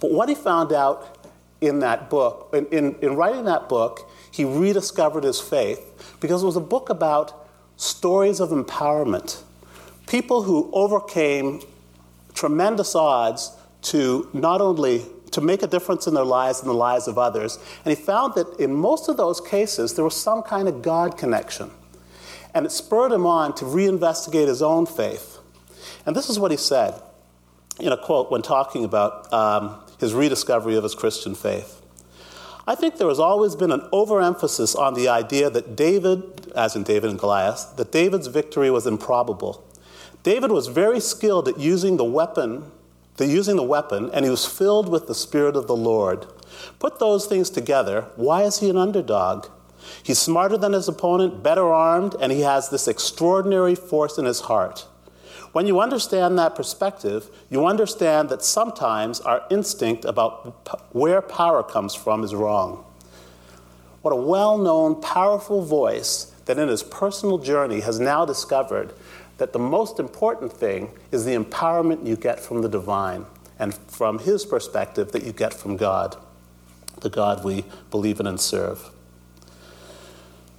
But 0.00 0.12
what 0.12 0.28
he 0.28 0.34
found 0.34 0.72
out 0.72 1.28
in 1.60 1.80
that 1.80 2.08
book, 2.10 2.50
in, 2.52 2.66
in, 2.66 2.94
in 3.00 3.16
writing 3.16 3.44
that 3.44 3.68
book, 3.68 4.08
he 4.30 4.44
rediscovered 4.44 5.24
his 5.24 5.40
faith 5.40 6.14
because 6.20 6.42
it 6.42 6.46
was 6.46 6.56
a 6.56 6.60
book 6.60 6.90
about 6.90 7.48
stories 7.76 8.40
of 8.40 8.50
empowerment. 8.50 9.42
People 10.06 10.42
who 10.42 10.70
overcame 10.72 11.62
tremendous 12.34 12.94
odds 12.94 13.50
to 13.82 14.28
not 14.32 14.60
only 14.60 15.04
to 15.38 15.44
make 15.44 15.62
a 15.62 15.66
difference 15.66 16.06
in 16.06 16.14
their 16.14 16.24
lives 16.24 16.60
and 16.60 16.68
the 16.68 16.74
lives 16.74 17.06
of 17.06 17.16
others. 17.16 17.58
And 17.84 17.96
he 17.96 18.02
found 18.02 18.34
that 18.34 18.58
in 18.58 18.74
most 18.74 19.08
of 19.08 19.16
those 19.16 19.40
cases, 19.40 19.94
there 19.94 20.04
was 20.04 20.16
some 20.16 20.42
kind 20.42 20.66
of 20.66 20.82
God 20.82 21.16
connection. 21.16 21.70
And 22.54 22.66
it 22.66 22.72
spurred 22.72 23.12
him 23.12 23.24
on 23.24 23.54
to 23.56 23.64
reinvestigate 23.64 24.48
his 24.48 24.62
own 24.62 24.86
faith. 24.86 25.38
And 26.04 26.16
this 26.16 26.28
is 26.28 26.38
what 26.38 26.50
he 26.50 26.56
said 26.56 27.00
in 27.78 27.92
a 27.92 27.96
quote 27.96 28.30
when 28.30 28.42
talking 28.42 28.84
about 28.84 29.32
um, 29.32 29.78
his 30.00 30.12
rediscovery 30.12 30.74
of 30.74 30.82
his 30.82 30.94
Christian 30.94 31.34
faith. 31.34 31.80
I 32.66 32.74
think 32.74 32.96
there 32.96 33.08
has 33.08 33.20
always 33.20 33.54
been 33.54 33.70
an 33.70 33.88
overemphasis 33.92 34.74
on 34.74 34.94
the 34.94 35.08
idea 35.08 35.48
that 35.50 35.76
David, 35.76 36.50
as 36.56 36.74
in 36.74 36.82
David 36.82 37.10
and 37.10 37.18
Goliath, 37.18 37.76
that 37.76 37.92
David's 37.92 38.26
victory 38.26 38.70
was 38.70 38.86
improbable. 38.86 39.64
David 40.22 40.50
was 40.50 40.66
very 40.66 41.00
skilled 41.00 41.46
at 41.48 41.58
using 41.58 41.96
the 41.96 42.04
weapon, 42.04 42.70
the 43.18 43.26
using 43.26 43.56
the 43.56 43.62
weapon, 43.62 44.10
and 44.12 44.24
he 44.24 44.30
was 44.30 44.46
filled 44.46 44.88
with 44.88 45.06
the 45.06 45.14
Spirit 45.14 45.56
of 45.56 45.66
the 45.66 45.76
Lord. 45.76 46.26
Put 46.78 46.98
those 46.98 47.26
things 47.26 47.50
together, 47.50 48.06
why 48.16 48.44
is 48.44 48.60
he 48.60 48.70
an 48.70 48.76
underdog? 48.76 49.46
He's 50.02 50.18
smarter 50.18 50.56
than 50.56 50.72
his 50.72 50.88
opponent, 50.88 51.42
better 51.42 51.72
armed, 51.72 52.14
and 52.20 52.32
he 52.32 52.40
has 52.40 52.68
this 52.68 52.88
extraordinary 52.88 53.74
force 53.74 54.18
in 54.18 54.24
his 54.24 54.40
heart. 54.40 54.86
When 55.52 55.66
you 55.66 55.80
understand 55.80 56.38
that 56.38 56.54
perspective, 56.54 57.30
you 57.50 57.66
understand 57.66 58.28
that 58.28 58.42
sometimes 58.42 59.20
our 59.20 59.42
instinct 59.50 60.04
about 60.04 60.94
where 60.94 61.22
power 61.22 61.62
comes 61.62 61.94
from 61.94 62.22
is 62.22 62.34
wrong. 62.34 62.84
What 64.02 64.12
a 64.12 64.16
well 64.16 64.58
known, 64.58 65.00
powerful 65.00 65.62
voice 65.62 66.32
that 66.44 66.58
in 66.58 66.68
his 66.68 66.82
personal 66.82 67.38
journey 67.38 67.80
has 67.80 67.98
now 67.98 68.24
discovered 68.24 68.92
that 69.38 69.52
the 69.52 69.58
most 69.58 69.98
important 69.98 70.52
thing 70.52 70.90
is 71.10 71.24
the 71.24 71.34
empowerment 71.34 72.06
you 72.06 72.16
get 72.16 72.38
from 72.38 72.62
the 72.62 72.68
divine 72.68 73.24
and 73.58 73.74
from 73.74 74.18
his 74.18 74.44
perspective 74.44 75.12
that 75.12 75.24
you 75.24 75.32
get 75.32 75.54
from 75.54 75.76
God, 75.76 76.16
the 77.00 77.10
God 77.10 77.44
we 77.44 77.64
believe 77.90 78.20
in 78.20 78.26
and 78.26 78.40
serve. 78.40 78.90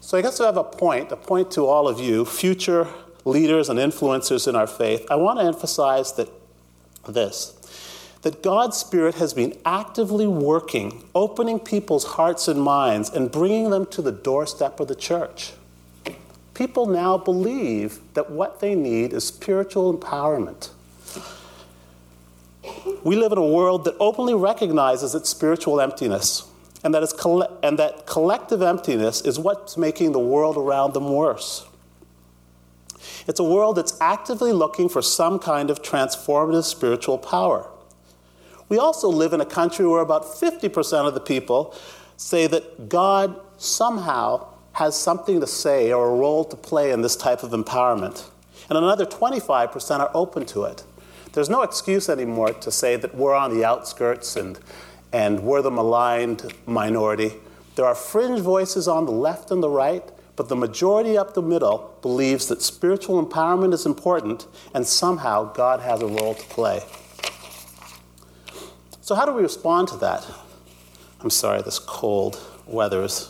So 0.01 0.17
I 0.17 0.21
guess 0.21 0.39
I 0.39 0.48
have 0.48 0.57
a 0.57 0.63
point, 0.63 1.12
a 1.12 1.15
point 1.15 1.51
to 1.51 1.65
all 1.65 1.88
of 1.88 2.00
you, 2.00 2.25
future 2.25 2.88
leaders 3.25 3.69
and 3.69 3.77
influencers 3.77 4.48
in 4.48 4.55
our 4.55 4.67
faith. 4.67 5.05
I 5.12 5.15
want 5.15 5.39
to 5.39 5.45
emphasize 5.45 6.13
that 6.13 6.29
this 7.07 7.55
that 8.21 8.43
God's 8.43 8.75
Spirit 8.75 9.15
has 9.15 9.33
been 9.33 9.57
actively 9.63 10.27
working, 10.27 11.05
opening 11.15 11.57
people's 11.57 12.03
hearts 12.03 12.50
and 12.50 12.62
minds, 12.62 13.09
and 13.09 13.31
bringing 13.31 13.69
them 13.69 13.86
to 13.88 14.01
the 14.01 14.12
doorstep 14.12 14.81
of 14.81 14.89
the 14.89 14.95
church. 14.95 15.53
People 16.60 16.88
now 16.88 17.18
believe 17.18 18.01
that 18.16 18.30
what 18.30 18.60
they 18.60 18.75
need 18.75 19.13
is 19.13 19.25
spiritual 19.25 19.98
empowerment. 19.98 20.72
We 23.01 23.16
live 23.16 23.32
in 23.32 23.38
a 23.38 23.48
world 23.48 23.86
that 23.86 23.96
openly 23.98 24.34
recognizes 24.34 25.16
its 25.16 25.30
spiritual 25.30 25.80
emptiness, 25.80 26.51
and 26.84 26.94
that, 26.94 27.10
coll- 27.18 27.58
and 27.63 27.80
that 27.80 28.06
collective 28.06 28.62
emptiness 28.62 29.22
is 29.22 29.39
what's 29.39 29.78
making 29.78 30.12
the 30.12 30.20
world 30.20 30.58
around 30.58 30.94
them 30.94 31.13
worse. 31.13 31.66
It's 33.25 33.39
a 33.39 33.44
world 33.46 33.78
that's 33.78 33.98
actively 34.01 34.51
looking 34.51 34.89
for 34.89 35.01
some 35.01 35.39
kind 35.39 35.70
of 35.70 35.82
transformative 35.82 36.66
spiritual 36.66 37.18
power. 37.18 37.70
We 38.68 38.78
also 38.78 39.08
live 39.08 39.32
in 39.32 39.39
a 39.39 39.46
country 39.46 39.88
where 39.88 40.01
about 40.01 40.25
50% 40.25 41.08
of 41.08 41.13
the 41.13 41.22
people 41.22 41.74
say 42.18 42.48
that 42.48 42.89
God 42.89 43.39
somehow 43.56 44.49
has 44.79 44.95
something 44.95 45.41
to 45.41 45.48
say 45.48 45.91
or 45.91 46.07
a 46.07 46.15
role 46.15 46.45
to 46.45 46.55
play 46.55 46.91
in 46.91 47.01
this 47.01 47.17
type 47.17 47.43
of 47.43 47.51
empowerment. 47.51 48.24
And 48.69 48.77
another 48.77 49.05
25% 49.05 50.00
are 50.00 50.09
open 50.13 50.45
to 50.48 50.63
it. 50.63 50.86
There's 51.33 51.50
no 51.50 51.63
excuse 51.63 52.07
anymore 52.07 52.53
to 52.53 52.71
say 52.71 52.95
that 52.95 53.13
we're 53.13 53.36
on 53.36 53.53
the 53.53 53.65
outskirts 53.65 54.38
and, 54.38 54.57
and 55.12 55.41
we're 55.41 55.62
the 55.62 55.69
maligned 55.69 56.53
minority. 56.65 57.33
There 57.75 57.86
are 57.86 57.93
fringe 57.93 58.39
voices 58.39 58.88
on 58.88 59.05
the 59.05 59.12
left 59.12 59.51
and 59.51 59.62
the 59.62 59.69
right, 59.69 60.03
but 60.38 60.48
the 60.48 60.55
majority 60.55 61.17
up 61.17 61.33
the 61.33 61.41
middle 61.41 61.98
believes 62.01 62.48
that 62.48 62.62
spiritual 62.62 63.21
empowerment 63.21 63.74
is 63.74 63.86
important 63.86 64.48
and 64.74 64.88
somehow 64.88 65.51
God 65.51 65.81
has 65.81 66.01
a 66.01 66.07
role 66.07 66.36
to 66.36 66.45
play. 66.48 66.81
So, 69.01 69.13
how 69.13 69.25
do 69.25 69.33
we 69.33 69.41
respond 69.41 69.89
to 69.89 69.98
that? 69.98 70.25
I'm 71.19 71.31
sorry, 71.31 71.62
this 71.63 71.79
cold 71.79 72.39
weather 72.65 73.03
is 73.03 73.29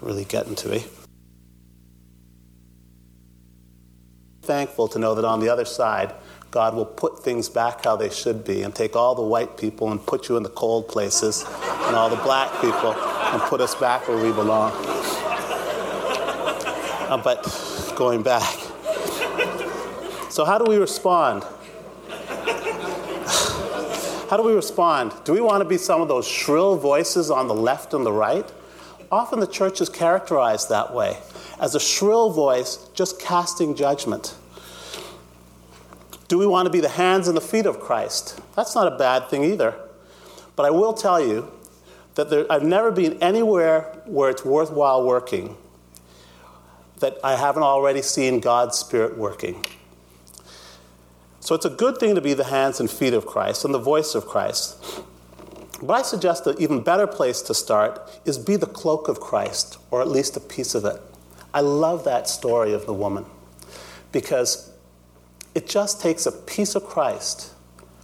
really 0.00 0.24
getting 0.24 0.54
to 0.56 0.68
me. 0.68 0.84
Thankful 4.42 4.88
to 4.88 4.98
know 4.98 5.14
that 5.14 5.24
on 5.24 5.40
the 5.40 5.48
other 5.48 5.64
side, 5.64 6.14
God 6.50 6.74
will 6.74 6.86
put 6.86 7.22
things 7.22 7.48
back 7.48 7.84
how 7.84 7.96
they 7.96 8.08
should 8.08 8.44
be 8.44 8.62
and 8.62 8.74
take 8.74 8.96
all 8.96 9.14
the 9.14 9.22
white 9.22 9.58
people 9.58 9.92
and 9.92 10.04
put 10.04 10.28
you 10.28 10.36
in 10.38 10.42
the 10.42 10.48
cold 10.48 10.88
places 10.88 11.42
and 11.42 11.94
all 11.94 12.08
the 12.08 12.16
black 12.16 12.50
people 12.60 12.94
and 12.94 13.42
put 13.42 13.60
us 13.60 13.74
back 13.74 14.08
where 14.08 14.16
we 14.16 14.32
belong. 14.32 14.72
Uh, 17.10 17.20
but 17.22 17.92
going 17.96 18.22
back. 18.22 18.42
So, 20.30 20.44
how 20.44 20.58
do 20.58 20.64
we 20.64 20.76
respond? 20.76 21.44
How 24.30 24.36
do 24.36 24.42
we 24.42 24.52
respond? 24.52 25.12
Do 25.24 25.32
we 25.32 25.40
want 25.40 25.62
to 25.62 25.68
be 25.68 25.78
some 25.78 26.02
of 26.02 26.08
those 26.08 26.28
shrill 26.28 26.76
voices 26.76 27.30
on 27.30 27.48
the 27.48 27.54
left 27.54 27.94
and 27.94 28.04
the 28.04 28.12
right? 28.12 28.50
Often 29.10 29.40
the 29.40 29.46
church 29.46 29.80
is 29.80 29.88
characterized 29.88 30.68
that 30.68 30.94
way 30.94 31.18
as 31.60 31.74
a 31.74 31.80
shrill 31.80 32.30
voice 32.30 32.88
just 32.94 33.20
casting 33.20 33.74
judgment. 33.74 34.36
Do 36.28 36.38
we 36.38 36.46
want 36.46 36.66
to 36.66 36.70
be 36.70 36.80
the 36.80 36.90
hands 36.90 37.26
and 37.26 37.36
the 37.36 37.40
feet 37.40 37.64
of 37.64 37.80
Christ? 37.80 38.38
That's 38.54 38.74
not 38.74 38.92
a 38.92 38.96
bad 38.96 39.28
thing 39.28 39.44
either. 39.44 39.74
But 40.56 40.66
I 40.66 40.70
will 40.70 40.92
tell 40.92 41.24
you 41.24 41.50
that 42.16 42.28
there, 42.28 42.50
I've 42.50 42.62
never 42.62 42.90
been 42.90 43.22
anywhere 43.22 44.02
where 44.04 44.28
it's 44.28 44.44
worthwhile 44.44 45.06
working 45.06 45.56
that 46.98 47.16
I 47.22 47.36
haven't 47.36 47.62
already 47.62 48.02
seen 48.02 48.40
God's 48.40 48.76
Spirit 48.76 49.16
working. 49.16 49.64
So 51.40 51.54
it's 51.54 51.64
a 51.64 51.70
good 51.70 51.98
thing 51.98 52.14
to 52.14 52.20
be 52.20 52.34
the 52.34 52.44
hands 52.44 52.80
and 52.80 52.90
feet 52.90 53.14
of 53.14 53.24
Christ 53.24 53.64
and 53.64 53.72
the 53.72 53.78
voice 53.78 54.14
of 54.14 54.26
Christ. 54.26 55.02
But 55.82 55.94
I 55.94 56.02
suggest 56.02 56.46
an 56.46 56.56
even 56.58 56.82
better 56.82 57.06
place 57.06 57.40
to 57.42 57.54
start 57.54 58.20
is 58.24 58.38
be 58.38 58.56
the 58.56 58.66
cloak 58.66 59.08
of 59.08 59.20
Christ, 59.20 59.78
or 59.90 60.00
at 60.00 60.08
least 60.08 60.36
a 60.36 60.40
piece 60.40 60.74
of 60.74 60.84
it. 60.84 61.00
I 61.54 61.60
love 61.60 62.04
that 62.04 62.28
story 62.28 62.72
of 62.72 62.86
the 62.86 62.92
woman 62.92 63.24
because 64.12 64.72
it 65.54 65.66
just 65.68 66.00
takes 66.00 66.26
a 66.26 66.32
piece 66.32 66.74
of 66.74 66.84
Christ 66.84 67.52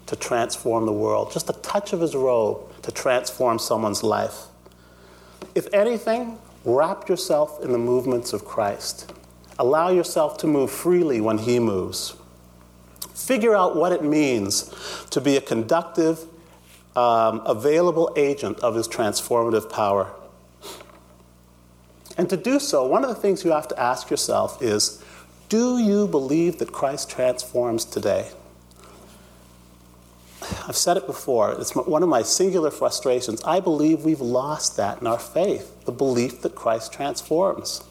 to 0.06 0.16
transform 0.16 0.86
the 0.86 0.92
world, 0.92 1.32
just 1.32 1.48
a 1.50 1.54
touch 1.54 1.92
of 1.92 2.00
his 2.00 2.14
robe 2.14 2.60
to 2.82 2.92
transform 2.92 3.58
someone's 3.58 4.02
life. 4.02 4.44
If 5.54 5.72
anything, 5.72 6.38
wrap 6.64 7.08
yourself 7.08 7.62
in 7.62 7.72
the 7.72 7.78
movements 7.78 8.32
of 8.32 8.44
Christ. 8.44 9.12
Allow 9.58 9.90
yourself 9.90 10.36
to 10.38 10.46
move 10.46 10.70
freely 10.70 11.20
when 11.20 11.38
he 11.38 11.58
moves. 11.58 12.14
Figure 13.14 13.54
out 13.54 13.76
what 13.76 13.92
it 13.92 14.02
means 14.02 14.70
to 15.10 15.20
be 15.20 15.36
a 15.36 15.40
conductive, 15.40 16.26
um, 16.96 17.42
available 17.44 18.12
agent 18.16 18.60
of 18.60 18.74
his 18.74 18.88
transformative 18.88 19.70
power. 19.70 20.12
And 22.16 22.30
to 22.30 22.36
do 22.36 22.60
so, 22.60 22.86
one 22.86 23.02
of 23.02 23.08
the 23.08 23.16
things 23.16 23.44
you 23.44 23.50
have 23.50 23.68
to 23.68 23.80
ask 23.80 24.10
yourself 24.10 24.62
is 24.62 25.02
do 25.48 25.78
you 25.78 26.08
believe 26.08 26.58
that 26.58 26.72
Christ 26.72 27.10
transforms 27.10 27.84
today? 27.84 28.30
I've 30.66 30.76
said 30.76 30.96
it 30.96 31.06
before, 31.06 31.52
it's 31.52 31.74
one 31.74 32.02
of 32.02 32.08
my 32.08 32.22
singular 32.22 32.70
frustrations. 32.70 33.42
I 33.44 33.60
believe 33.60 34.04
we've 34.04 34.20
lost 34.20 34.76
that 34.76 35.00
in 35.00 35.06
our 35.06 35.18
faith, 35.18 35.84
the 35.84 35.92
belief 35.92 36.42
that 36.42 36.54
Christ 36.54 36.92
transforms. 36.92 37.82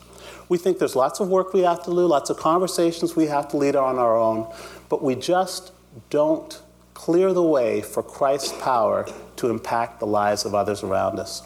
We 0.50 0.58
think 0.58 0.78
there's 0.78 0.96
lots 0.96 1.20
of 1.20 1.30
work 1.30 1.54
we 1.54 1.62
have 1.62 1.84
to 1.84 1.92
do, 1.92 2.06
lots 2.06 2.30
of 2.30 2.38
conversations 2.38 3.16
we 3.16 3.26
have 3.28 3.48
to 3.50 3.58
lead 3.58 3.76
on 3.76 3.98
our 3.98 4.18
own, 4.18 4.52
but 4.90 5.02
we 5.04 5.16
just 5.16 5.72
don't 6.10 6.62
clear 6.94 7.34
the 7.34 7.44
way 7.44 7.82
for 7.82 8.04
Christ's 8.04 8.54
power 8.62 9.06
to 9.38 9.50
impact 9.50 10.00
the 10.00 10.08
lives 10.08 10.46
of 10.46 10.54
others 10.56 10.84
around 10.84 11.20
us. 11.20 11.42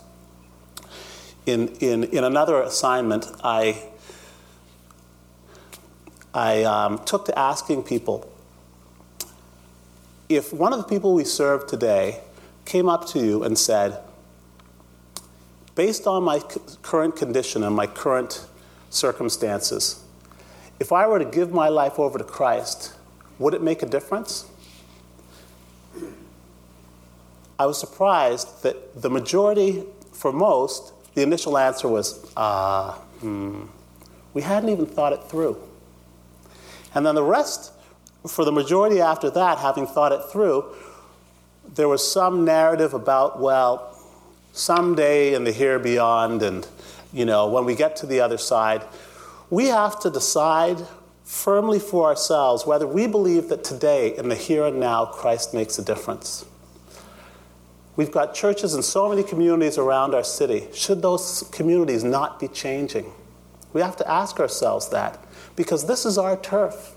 In, 1.46 1.70
in, 1.80 2.04
in 2.06 2.24
another 2.24 2.62
assignment, 2.62 3.26
I, 3.44 3.82
I 6.34 6.64
um, 6.64 7.00
took 7.06 7.26
to 7.26 7.40
asking 7.40 7.84
people 7.84 8.32
if 10.30 10.52
one 10.52 10.74
of 10.74 10.80
the 10.80 10.86
people 10.86 11.14
we 11.14 11.24
serve 11.24 11.68
today 11.68 12.20
came 12.66 12.90
up 12.90 13.08
to 13.08 13.20
you 13.20 13.44
and 13.44 13.58
said, 13.58 14.00
based 15.74 16.06
on 16.06 16.24
my 16.24 16.40
current 16.82 17.16
condition 17.16 17.64
and 17.64 17.74
my 17.74 17.88
current 17.88 18.46
circumstances, 18.90 20.04
if 20.80 20.92
I 20.92 21.08
were 21.08 21.20
to 21.20 21.26
give 21.26 21.54
my 21.54 21.70
life 21.70 21.98
over 21.98 22.18
to 22.18 22.26
Christ, 22.26 22.94
would 23.40 23.54
it 23.54 23.62
make 23.62 23.82
a 23.82 23.86
difference? 23.86 24.46
I 27.60 27.66
was 27.66 27.80
surprised 27.80 28.64
that 28.64 29.02
the 29.02 29.10
majority, 29.10 29.84
for 30.12 30.32
most, 30.32 30.94
the 31.16 31.24
initial 31.24 31.58
answer 31.58 31.88
was, 31.88 32.32
ah, 32.38 32.96
uh, 32.96 33.00
hmm, 33.20 33.64
we 34.34 34.44
hadn't 34.44 34.70
even 34.70 34.86
thought 34.86 35.14
it 35.14 35.24
through. 35.24 35.58
And 36.94 37.06
then 37.06 37.16
the 37.16 37.24
rest 37.24 37.74
for 38.28 38.46
the 38.46 38.52
majority 38.52 39.02
after 39.02 39.30
that, 39.32 39.58
having 39.58 39.88
thought 39.88 40.12
it 40.12 40.22
through, 40.32 40.66
there 41.76 41.88
was 41.88 42.10
some 42.10 42.46
narrative 42.46 42.94
about, 42.94 43.40
well, 43.40 43.98
someday 44.54 45.34
in 45.34 45.44
the 45.44 45.52
here 45.52 45.80
beyond, 45.80 46.44
and 46.44 46.68
you 47.14 47.26
know, 47.26 47.48
when 47.48 47.66
we 47.66 47.76
get 47.76 47.96
to 47.98 48.06
the 48.06 48.20
other 48.20 48.38
side, 48.38 48.84
we 49.50 49.68
have 49.68 50.00
to 50.02 50.10
decide 50.10 50.86
firmly 51.24 51.80
for 51.80 52.06
ourselves 52.06 52.66
whether 52.66 52.88
we 52.88 53.08
believe 53.08 53.50
that 53.50 53.64
today, 53.64 54.16
in 54.16 54.30
the 54.30 54.36
here 54.36 54.66
and 54.66 54.80
now, 54.80 55.06
Christ 55.06 55.54
makes 55.54 55.78
a 55.78 55.84
difference. 55.84 56.46
We've 57.98 58.12
got 58.12 58.36
churches 58.36 58.76
in 58.76 58.84
so 58.84 59.10
many 59.10 59.24
communities 59.24 59.78
around 59.80 60.14
our 60.14 60.24
city. 60.24 60.68
Should 60.72 61.02
those 61.02 61.50
communities 61.52 62.04
not 62.04 62.40
be 62.40 62.48
changing? 62.48 63.12
We 63.74 63.82
have 63.82 63.98
to 63.98 64.10
ask 64.10 64.40
ourselves 64.40 64.90
that 64.90 65.20
because 65.56 65.88
this 65.88 66.06
is 66.06 66.18
our 66.18 66.38
turf. 66.38 66.94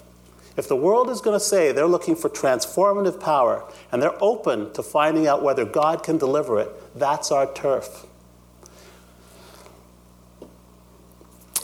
If 0.57 0.69
the 0.69 0.77
world 0.77 1.09
is 1.09 1.23
going 1.23 1.35
to 1.35 1.45
say 1.45 1.73
they're 1.73 1.87
looking 1.87 2.15
for 2.15 2.29
transformative 2.29 3.19
power 3.19 3.65
and 3.91 4.03
they're 4.03 4.23
open 4.23 4.73
to 4.75 4.83
finding 4.83 5.27
out 5.27 5.43
whether 5.43 5.65
God 5.65 6.03
can 6.03 6.19
deliver 6.19 6.61
it, 6.61 6.69
that's 6.99 7.33
our 7.33 7.51
turf. 7.51 8.07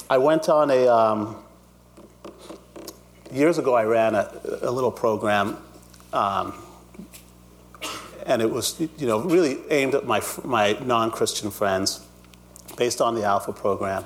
I 0.08 0.16
went 0.16 0.48
on 0.48 0.70
a, 0.70 0.86
um, 0.86 1.36
years 3.30 3.58
ago, 3.58 3.74
I 3.74 3.84
ran 3.84 4.14
a, 4.14 4.30
a 4.62 4.70
little 4.70 4.92
program, 4.92 5.58
um, 6.12 6.54
and 8.26 8.42
it 8.42 8.50
was, 8.50 8.78
you 8.80 9.06
know, 9.06 9.20
really 9.20 9.58
aimed 9.70 9.94
at 9.94 10.04
my, 10.04 10.20
my 10.44 10.72
non 10.82 11.10
Christian 11.10 11.50
friends 11.50 12.06
based 12.76 13.00
on 13.00 13.14
the 13.14 13.24
Alpha 13.24 13.52
program. 13.52 14.04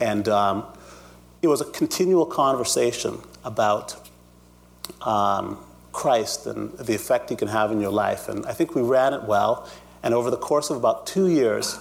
And 0.00 0.28
um, 0.28 0.64
it 1.42 1.48
was 1.48 1.60
a 1.60 1.64
continual 1.64 2.24
conversation 2.24 3.18
about 3.44 3.96
um, 5.02 5.58
Christ 5.92 6.46
and 6.46 6.72
the 6.78 6.94
effect 6.94 7.30
he 7.30 7.36
can 7.36 7.48
have 7.48 7.72
in 7.72 7.80
your 7.80 7.90
life. 7.90 8.28
And 8.28 8.46
I 8.46 8.52
think 8.52 8.74
we 8.74 8.82
ran 8.82 9.12
it 9.12 9.24
well. 9.24 9.68
And 10.02 10.14
over 10.14 10.30
the 10.30 10.36
course 10.36 10.70
of 10.70 10.76
about 10.76 11.06
two 11.06 11.28
years, 11.28 11.78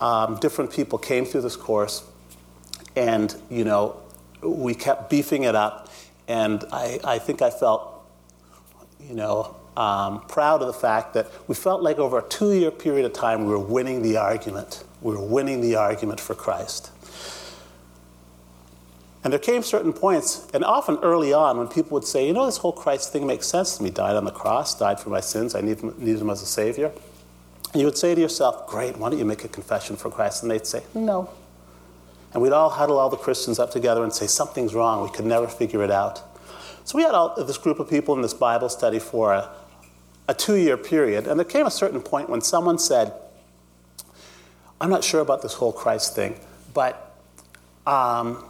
um, 0.00 0.36
different 0.40 0.72
people 0.72 0.98
came 0.98 1.24
through 1.24 1.42
this 1.42 1.56
course. 1.56 2.02
And, 2.96 3.34
you 3.48 3.64
know, 3.64 4.00
we 4.42 4.74
kept 4.74 5.10
beefing 5.10 5.44
it 5.44 5.54
up. 5.54 5.88
And 6.26 6.64
I, 6.72 6.98
I 7.04 7.18
think 7.18 7.42
I 7.42 7.50
felt, 7.50 8.04
you 9.00 9.14
know, 9.14 9.56
um, 9.76 10.20
proud 10.22 10.60
of 10.60 10.66
the 10.66 10.72
fact 10.72 11.14
that 11.14 11.28
we 11.48 11.54
felt 11.54 11.82
like 11.82 11.98
over 11.98 12.18
a 12.18 12.28
two 12.28 12.52
year 12.52 12.70
period 12.70 13.04
of 13.06 13.12
time 13.12 13.44
we 13.44 13.50
were 13.50 13.58
winning 13.58 14.02
the 14.02 14.16
argument. 14.16 14.84
We 15.00 15.14
were 15.14 15.24
winning 15.24 15.60
the 15.60 15.76
argument 15.76 16.20
for 16.20 16.34
Christ. 16.34 16.90
And 19.24 19.32
there 19.32 19.40
came 19.40 19.62
certain 19.62 19.94
points, 19.94 20.46
and 20.52 20.62
often 20.62 20.98
early 21.02 21.32
on, 21.32 21.56
when 21.56 21.66
people 21.66 21.94
would 21.94 22.04
say, 22.04 22.26
You 22.26 22.34
know, 22.34 22.44
this 22.44 22.58
whole 22.58 22.72
Christ 22.72 23.10
thing 23.10 23.26
makes 23.26 23.46
sense 23.46 23.78
to 23.78 23.82
me. 23.82 23.88
Died 23.88 24.16
on 24.16 24.26
the 24.26 24.30
cross, 24.30 24.78
died 24.78 25.00
for 25.00 25.08
my 25.08 25.20
sins, 25.20 25.54
I 25.54 25.62
need, 25.62 25.82
need 25.98 26.18
him 26.18 26.28
as 26.28 26.42
a 26.42 26.46
Savior. 26.46 26.92
And 27.72 27.80
you 27.80 27.86
would 27.86 27.96
say 27.96 28.14
to 28.14 28.20
yourself, 28.20 28.68
Great, 28.68 28.98
why 28.98 29.08
don't 29.08 29.18
you 29.18 29.24
make 29.24 29.42
a 29.44 29.48
confession 29.48 29.96
for 29.96 30.10
Christ? 30.10 30.42
And 30.42 30.50
they'd 30.50 30.66
say, 30.66 30.82
No. 30.94 31.30
And 32.34 32.42
we'd 32.42 32.52
all 32.52 32.68
huddle 32.68 32.98
all 32.98 33.08
the 33.08 33.16
Christians 33.16 33.58
up 33.58 33.70
together 33.70 34.04
and 34.04 34.12
say, 34.12 34.26
Something's 34.26 34.74
wrong. 34.74 35.02
We 35.02 35.10
could 35.10 35.24
never 35.24 35.48
figure 35.48 35.82
it 35.82 35.90
out. 35.90 36.22
So 36.84 36.98
we 36.98 37.02
had 37.02 37.14
all, 37.14 37.34
this 37.42 37.56
group 37.56 37.80
of 37.80 37.88
people 37.88 38.14
in 38.14 38.20
this 38.20 38.34
Bible 38.34 38.68
study 38.68 38.98
for 38.98 39.32
a, 39.32 39.50
a 40.28 40.34
two 40.34 40.54
year 40.54 40.76
period. 40.76 41.26
And 41.26 41.38
there 41.38 41.44
came 41.44 41.66
a 41.66 41.70
certain 41.70 42.00
point 42.00 42.28
when 42.28 42.40
someone 42.40 42.78
said, 42.78 43.12
I'm 44.80 44.90
not 44.90 45.04
sure 45.04 45.20
about 45.20 45.42
this 45.42 45.54
whole 45.54 45.72
Christ 45.72 46.14
thing, 46.14 46.38
but 46.72 47.16
um, 47.86 48.44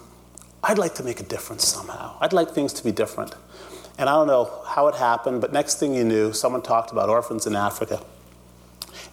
I'd 0.62 0.78
like 0.78 0.94
to 0.96 1.04
make 1.04 1.20
a 1.20 1.24
difference 1.24 1.66
somehow. 1.66 2.16
I'd 2.20 2.32
like 2.32 2.50
things 2.50 2.72
to 2.74 2.84
be 2.84 2.92
different. 2.92 3.34
And 3.98 4.08
I 4.08 4.14
don't 4.14 4.26
know 4.26 4.62
how 4.66 4.88
it 4.88 4.96
happened, 4.96 5.40
but 5.40 5.52
next 5.52 5.78
thing 5.78 5.94
you 5.94 6.04
knew, 6.04 6.32
someone 6.32 6.62
talked 6.62 6.90
about 6.90 7.08
orphans 7.08 7.46
in 7.46 7.54
Africa. 7.54 8.02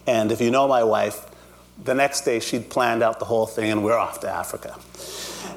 And 0.07 0.31
if 0.31 0.41
you 0.41 0.49
know 0.49 0.67
my 0.67 0.83
wife, 0.83 1.25
the 1.83 1.93
next 1.93 2.21
day 2.21 2.39
she'd 2.39 2.69
planned 2.69 3.03
out 3.03 3.19
the 3.19 3.25
whole 3.25 3.45
thing 3.45 3.71
and 3.71 3.83
we're 3.83 3.97
off 3.97 4.19
to 4.21 4.29
Africa. 4.29 4.75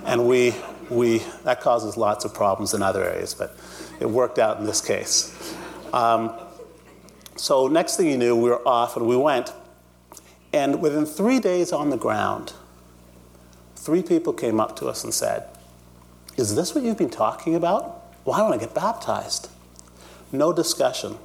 And 0.04 0.28
we, 0.28 0.54
we, 0.90 1.18
that 1.44 1.61
causes 1.61 1.96
lots 1.96 2.25
of 2.25 2.34
problems 2.34 2.75
in 2.75 2.82
other 2.82 3.04
areas, 3.04 3.34
but 3.34 3.56
it 4.00 4.08
worked 4.08 4.38
out 4.38 4.58
in 4.58 4.66
this 4.66 4.80
case. 4.80 5.54
Um, 5.92 6.38
so 7.37 7.69
next 7.69 7.97
thing 7.97 8.09
you 8.09 8.17
knew, 8.17 8.37
we 8.37 8.50
were 8.50 8.67
off 8.67 8.97
and 8.97 9.07
we 9.07 9.17
went. 9.17 9.53
And 10.53 10.81
within 10.81 11.05
three 11.05 11.41
days 11.41 11.73
on 11.73 11.91
the 11.91 11.97
ground, 11.97 12.53
three 13.76 14.03
people 14.03 14.32
came 14.32 14.61
up 14.61 14.76
to 14.76 14.87
us 14.87 15.04
and 15.04 15.13
said, 15.13 15.49
is 16.37 16.54
this 16.54 16.75
what 16.75 16.85
you've 16.85 16.99
been 16.99 17.11
talking 17.11 17.54
about? 17.54 18.02
Well, 18.25 18.35
I 18.35 18.43
want 18.43 18.58
to 18.61 18.67
get 18.67 18.75
baptized. 18.75 19.49
No 20.32 20.52
discussion. 20.52 21.19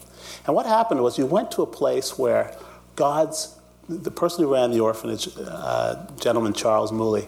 And 0.45 0.55
what 0.55 0.65
happened 0.65 1.01
was 1.01 1.17
you 1.17 1.25
went 1.25 1.51
to 1.51 1.61
a 1.61 1.67
place 1.67 2.17
where 2.17 2.55
God's, 2.95 3.55
the 3.87 4.11
person 4.11 4.43
who 4.43 4.53
ran 4.53 4.71
the 4.71 4.79
orphanage, 4.81 5.29
uh, 5.37 6.05
gentleman 6.19 6.53
Charles 6.53 6.91
Mulli, 6.91 7.27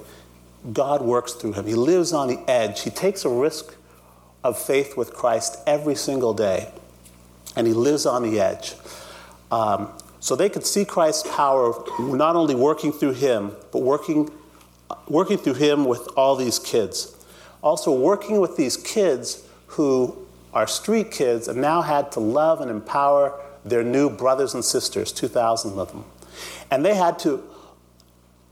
God 0.73 1.01
works 1.01 1.33
through 1.33 1.53
him. 1.53 1.65
He 1.65 1.73
lives 1.73 2.13
on 2.13 2.27
the 2.27 2.39
edge. 2.49 2.81
He 2.81 2.91
takes 2.91 3.25
a 3.25 3.29
risk 3.29 3.75
of 4.43 4.59
faith 4.59 4.95
with 4.97 5.13
Christ 5.13 5.57
every 5.65 5.95
single 5.95 6.33
day, 6.33 6.71
and 7.55 7.67
he 7.67 7.73
lives 7.73 8.05
on 8.05 8.23
the 8.23 8.39
edge. 8.39 8.73
Um, 9.51 9.89
so 10.19 10.35
they 10.35 10.49
could 10.49 10.65
see 10.65 10.85
Christ's 10.85 11.27
power 11.35 11.73
not 11.99 12.35
only 12.35 12.55
working 12.55 12.91
through 12.91 13.13
him, 13.13 13.51
but 13.71 13.81
working, 13.81 14.29
working 15.07 15.37
through 15.37 15.55
him 15.55 15.85
with 15.85 16.07
all 16.15 16.35
these 16.35 16.59
kids 16.59 17.15
also 17.61 17.91
working 17.91 18.39
with 18.39 18.57
these 18.57 18.77
kids 18.77 19.43
who 19.67 20.17
are 20.53 20.67
street 20.67 21.11
kids 21.11 21.47
and 21.47 21.61
now 21.61 21.81
had 21.81 22.11
to 22.11 22.19
love 22.19 22.61
and 22.61 22.69
empower 22.69 23.39
their 23.63 23.83
new 23.83 24.09
brothers 24.09 24.53
and 24.53 24.65
sisters, 24.65 25.11
2,000 25.11 25.77
of 25.77 25.91
them. 25.91 26.03
And 26.69 26.83
they 26.83 26.95
had 26.95 27.19
to 27.19 27.43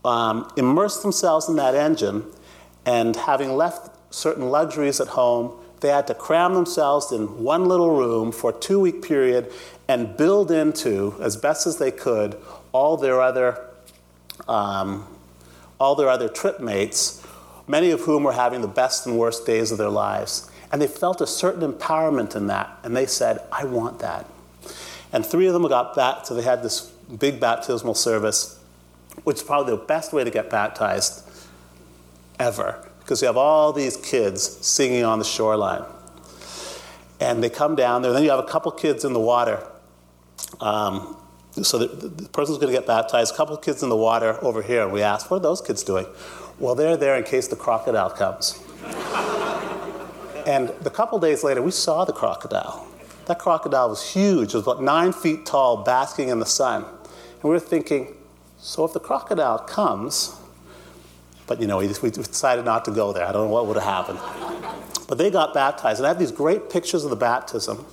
um, 0.04 0.50
immerse 0.56 1.02
themselves 1.02 1.48
in 1.48 1.56
that 1.56 1.74
engine, 1.74 2.24
and 2.86 3.14
having 3.14 3.56
left 3.56 3.90
certain 4.14 4.48
luxuries 4.48 5.00
at 5.00 5.08
home, 5.08 5.59
they 5.80 5.88
had 5.88 6.06
to 6.08 6.14
cram 6.14 6.54
themselves 6.54 7.12
in 7.12 7.42
one 7.42 7.64
little 7.66 7.96
room 7.96 8.32
for 8.32 8.50
a 8.50 8.52
two 8.52 8.80
week 8.80 9.02
period 9.02 9.52
and 9.88 10.16
build 10.16 10.50
into, 10.50 11.14
as 11.20 11.36
best 11.36 11.66
as 11.66 11.78
they 11.78 11.90
could, 11.90 12.36
all 12.72 12.96
their 12.96 13.20
other, 13.20 13.66
um, 14.46 15.06
all 15.78 15.94
their 15.94 16.08
other 16.08 16.28
trip 16.28 16.60
mates 16.60 17.20
many 17.70 17.92
of 17.92 18.00
whom 18.00 18.24
were 18.24 18.32
having 18.32 18.60
the 18.60 18.68
best 18.68 19.06
and 19.06 19.16
worst 19.16 19.46
days 19.46 19.70
of 19.70 19.78
their 19.78 19.88
lives. 19.88 20.50
And 20.72 20.82
they 20.82 20.88
felt 20.88 21.20
a 21.20 21.26
certain 21.26 21.72
empowerment 21.72 22.34
in 22.34 22.48
that. 22.48 22.78
And 22.82 22.96
they 22.96 23.06
said, 23.06 23.38
I 23.52 23.64
want 23.64 24.00
that. 24.00 24.26
And 25.12 25.24
three 25.24 25.46
of 25.46 25.52
them 25.52 25.66
got 25.68 25.94
back, 25.94 26.26
so 26.26 26.34
they 26.34 26.42
had 26.42 26.62
this 26.62 26.82
big 27.18 27.40
baptismal 27.40 27.94
service, 27.94 28.58
which 29.24 29.38
is 29.38 29.42
probably 29.42 29.74
the 29.74 29.84
best 29.84 30.12
way 30.12 30.24
to 30.24 30.30
get 30.30 30.50
baptized 30.50 31.28
ever, 32.38 32.88
because 33.10 33.22
you 33.22 33.26
have 33.26 33.36
all 33.36 33.72
these 33.72 33.96
kids 33.96 34.40
singing 34.64 35.02
on 35.02 35.18
the 35.18 35.24
shoreline. 35.24 35.82
And 37.18 37.42
they 37.42 37.50
come 37.50 37.74
down 37.74 38.02
there, 38.02 38.12
and 38.12 38.16
then 38.16 38.22
you 38.22 38.30
have 38.30 38.38
a 38.38 38.46
couple 38.46 38.70
kids 38.70 39.04
in 39.04 39.12
the 39.14 39.18
water. 39.18 39.66
Um, 40.60 41.16
so 41.60 41.78
the, 41.78 41.88
the 41.88 42.28
person's 42.28 42.58
going 42.58 42.72
to 42.72 42.78
get 42.78 42.86
baptized, 42.86 43.34
a 43.34 43.36
couple 43.36 43.56
kids 43.56 43.82
in 43.82 43.88
the 43.88 43.96
water 43.96 44.38
over 44.44 44.62
here. 44.62 44.84
And 44.84 44.92
we 44.92 45.02
ask, 45.02 45.28
What 45.28 45.38
are 45.38 45.40
those 45.40 45.60
kids 45.60 45.82
doing? 45.82 46.06
Well, 46.60 46.76
they're 46.76 46.96
there 46.96 47.16
in 47.16 47.24
case 47.24 47.48
the 47.48 47.56
crocodile 47.56 48.10
comes. 48.10 48.62
and 50.46 50.70
a 50.86 50.90
couple 50.90 51.18
days 51.18 51.42
later, 51.42 51.62
we 51.62 51.72
saw 51.72 52.04
the 52.04 52.12
crocodile. 52.12 52.86
That 53.26 53.40
crocodile 53.40 53.88
was 53.88 54.08
huge. 54.12 54.54
It 54.54 54.58
was 54.58 54.62
about 54.68 54.84
nine 54.84 55.12
feet 55.12 55.46
tall, 55.46 55.78
basking 55.78 56.28
in 56.28 56.38
the 56.38 56.46
sun. 56.46 56.84
And 56.84 57.42
we 57.42 57.50
were 57.50 57.58
thinking, 57.58 58.14
so 58.58 58.84
if 58.84 58.92
the 58.92 59.00
crocodile 59.00 59.58
comes, 59.58 60.39
but 61.50 61.60
you 61.60 61.66
know, 61.66 61.78
we, 61.78 61.88
decided 61.88 62.64
not 62.64 62.84
to 62.84 62.92
go 62.92 63.12
there. 63.12 63.26
I 63.26 63.32
don't 63.32 63.48
know 63.48 63.52
what 63.52 63.66
would 63.66 63.76
have 63.76 63.82
happened. 63.82 64.20
But 65.08 65.18
they 65.18 65.32
got 65.32 65.52
baptized. 65.52 65.98
And 65.98 66.06
I 66.06 66.10
have 66.10 66.18
these 66.20 66.30
great 66.30 66.70
pictures 66.70 67.02
of 67.02 67.10
the 67.10 67.16
baptism. 67.16 67.84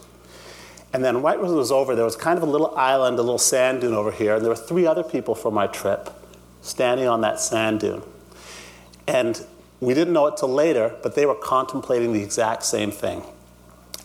And 0.94 1.04
then 1.04 1.24
right 1.24 1.42
when 1.42 1.50
it 1.50 1.56
was 1.56 1.72
over, 1.72 1.96
there 1.96 2.06
was 2.06 2.16
kind 2.16 2.38
of 2.38 2.44
a 2.44 2.46
little 2.46 2.76
island, 2.78 3.18
a 3.18 3.24
little 3.24 3.40
sand 3.40 3.82
dune 3.82 3.96
over 3.96 4.12
here. 4.12 4.36
And 4.36 4.44
there 4.44 4.52
were 4.52 4.56
three 4.56 4.86
other 4.86 5.02
people 5.02 5.34
from 5.34 5.56
my 5.56 5.66
trip 5.66 6.12
standing 6.62 7.08
on 7.08 7.22
that 7.22 7.40
sand 7.40 7.80
dune. 7.80 8.04
And 9.08 9.44
we 9.80 9.96
didn't 9.96 10.14
know 10.14 10.28
it 10.28 10.38
till 10.38 10.54
later, 10.54 10.96
but 11.02 11.16
they 11.16 11.26
were 11.26 11.34
contemplating 11.34 12.14
the 12.14 12.22
exact 12.22 12.62
same 12.62 12.92
thing. 12.92 13.24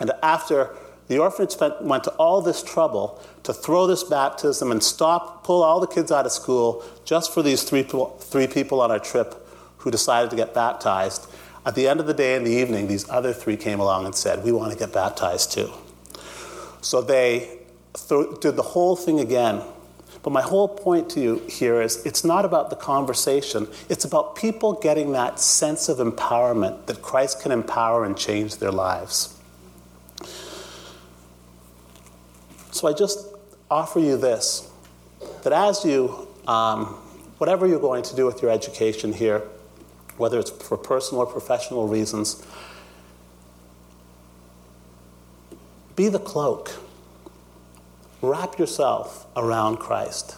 And 0.00 0.12
after 0.22 0.74
the 1.08 1.18
orphanage 1.18 1.56
went 1.82 2.04
to 2.04 2.10
all 2.12 2.40
this 2.40 2.62
trouble 2.62 3.22
to 3.42 3.52
throw 3.52 3.86
this 3.86 4.02
baptism 4.02 4.70
and 4.70 4.82
stop, 4.82 5.44
pull 5.44 5.62
all 5.62 5.78
the 5.78 5.86
kids 5.86 6.10
out 6.10 6.24
of 6.24 6.32
school 6.32 6.82
just 7.04 7.34
for 7.34 7.42
these 7.42 7.64
three, 7.64 7.82
three 7.82 8.46
people 8.46 8.80
on 8.80 8.90
our 8.90 8.98
trip 8.98 9.40
who 9.82 9.90
decided 9.90 10.30
to 10.30 10.36
get 10.36 10.54
baptized. 10.54 11.26
At 11.64 11.74
the 11.74 11.86
end 11.86 12.00
of 12.00 12.06
the 12.06 12.14
day 12.14 12.34
in 12.34 12.44
the 12.44 12.50
evening, 12.50 12.88
these 12.88 13.08
other 13.08 13.32
three 13.32 13.56
came 13.56 13.78
along 13.78 14.06
and 14.06 14.14
said, 14.14 14.44
We 14.44 14.50
want 14.52 14.72
to 14.72 14.78
get 14.78 14.92
baptized 14.92 15.52
too. 15.52 15.70
So 16.80 17.00
they 17.00 17.58
th- 18.08 18.40
did 18.40 18.56
the 18.56 18.62
whole 18.62 18.96
thing 18.96 19.20
again 19.20 19.62
but 20.22 20.30
my 20.30 20.42
whole 20.42 20.68
point 20.68 21.10
to 21.10 21.20
you 21.20 21.42
here 21.48 21.82
is 21.82 22.04
it's 22.06 22.24
not 22.24 22.44
about 22.44 22.70
the 22.70 22.76
conversation, 22.76 23.66
it's 23.88 24.04
about 24.04 24.36
people 24.36 24.74
getting 24.74 25.12
that 25.12 25.40
sense 25.40 25.88
of 25.88 25.98
empowerment 25.98 26.86
that 26.86 27.02
Christ 27.02 27.42
can 27.42 27.50
empower 27.50 28.04
and 28.04 28.16
change 28.16 28.56
their 28.56 28.70
lives. 28.70 29.36
So 32.70 32.88
I 32.88 32.92
just 32.92 33.26
offer 33.70 33.98
you 33.98 34.16
this 34.16 34.68
that 35.42 35.52
as 35.52 35.84
you, 35.84 36.28
um, 36.46 36.86
whatever 37.38 37.66
you're 37.66 37.80
going 37.80 38.04
to 38.04 38.14
do 38.14 38.24
with 38.24 38.42
your 38.42 38.50
education 38.50 39.12
here, 39.12 39.42
whether 40.16 40.38
it's 40.38 40.50
for 40.50 40.76
personal 40.76 41.22
or 41.22 41.26
professional 41.26 41.88
reasons, 41.88 42.44
be 45.96 46.08
the 46.08 46.18
cloak 46.18 46.70
wrap 48.22 48.58
yourself 48.58 49.26
around 49.36 49.78
Christ. 49.78 50.36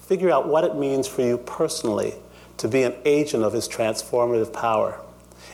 Figure 0.00 0.30
out 0.30 0.48
what 0.48 0.64
it 0.64 0.74
means 0.74 1.06
for 1.06 1.22
you 1.22 1.38
personally 1.38 2.14
to 2.58 2.68
be 2.68 2.82
an 2.82 2.94
agent 3.04 3.44
of 3.44 3.52
His 3.52 3.68
transformative 3.68 4.52
power 4.52 5.00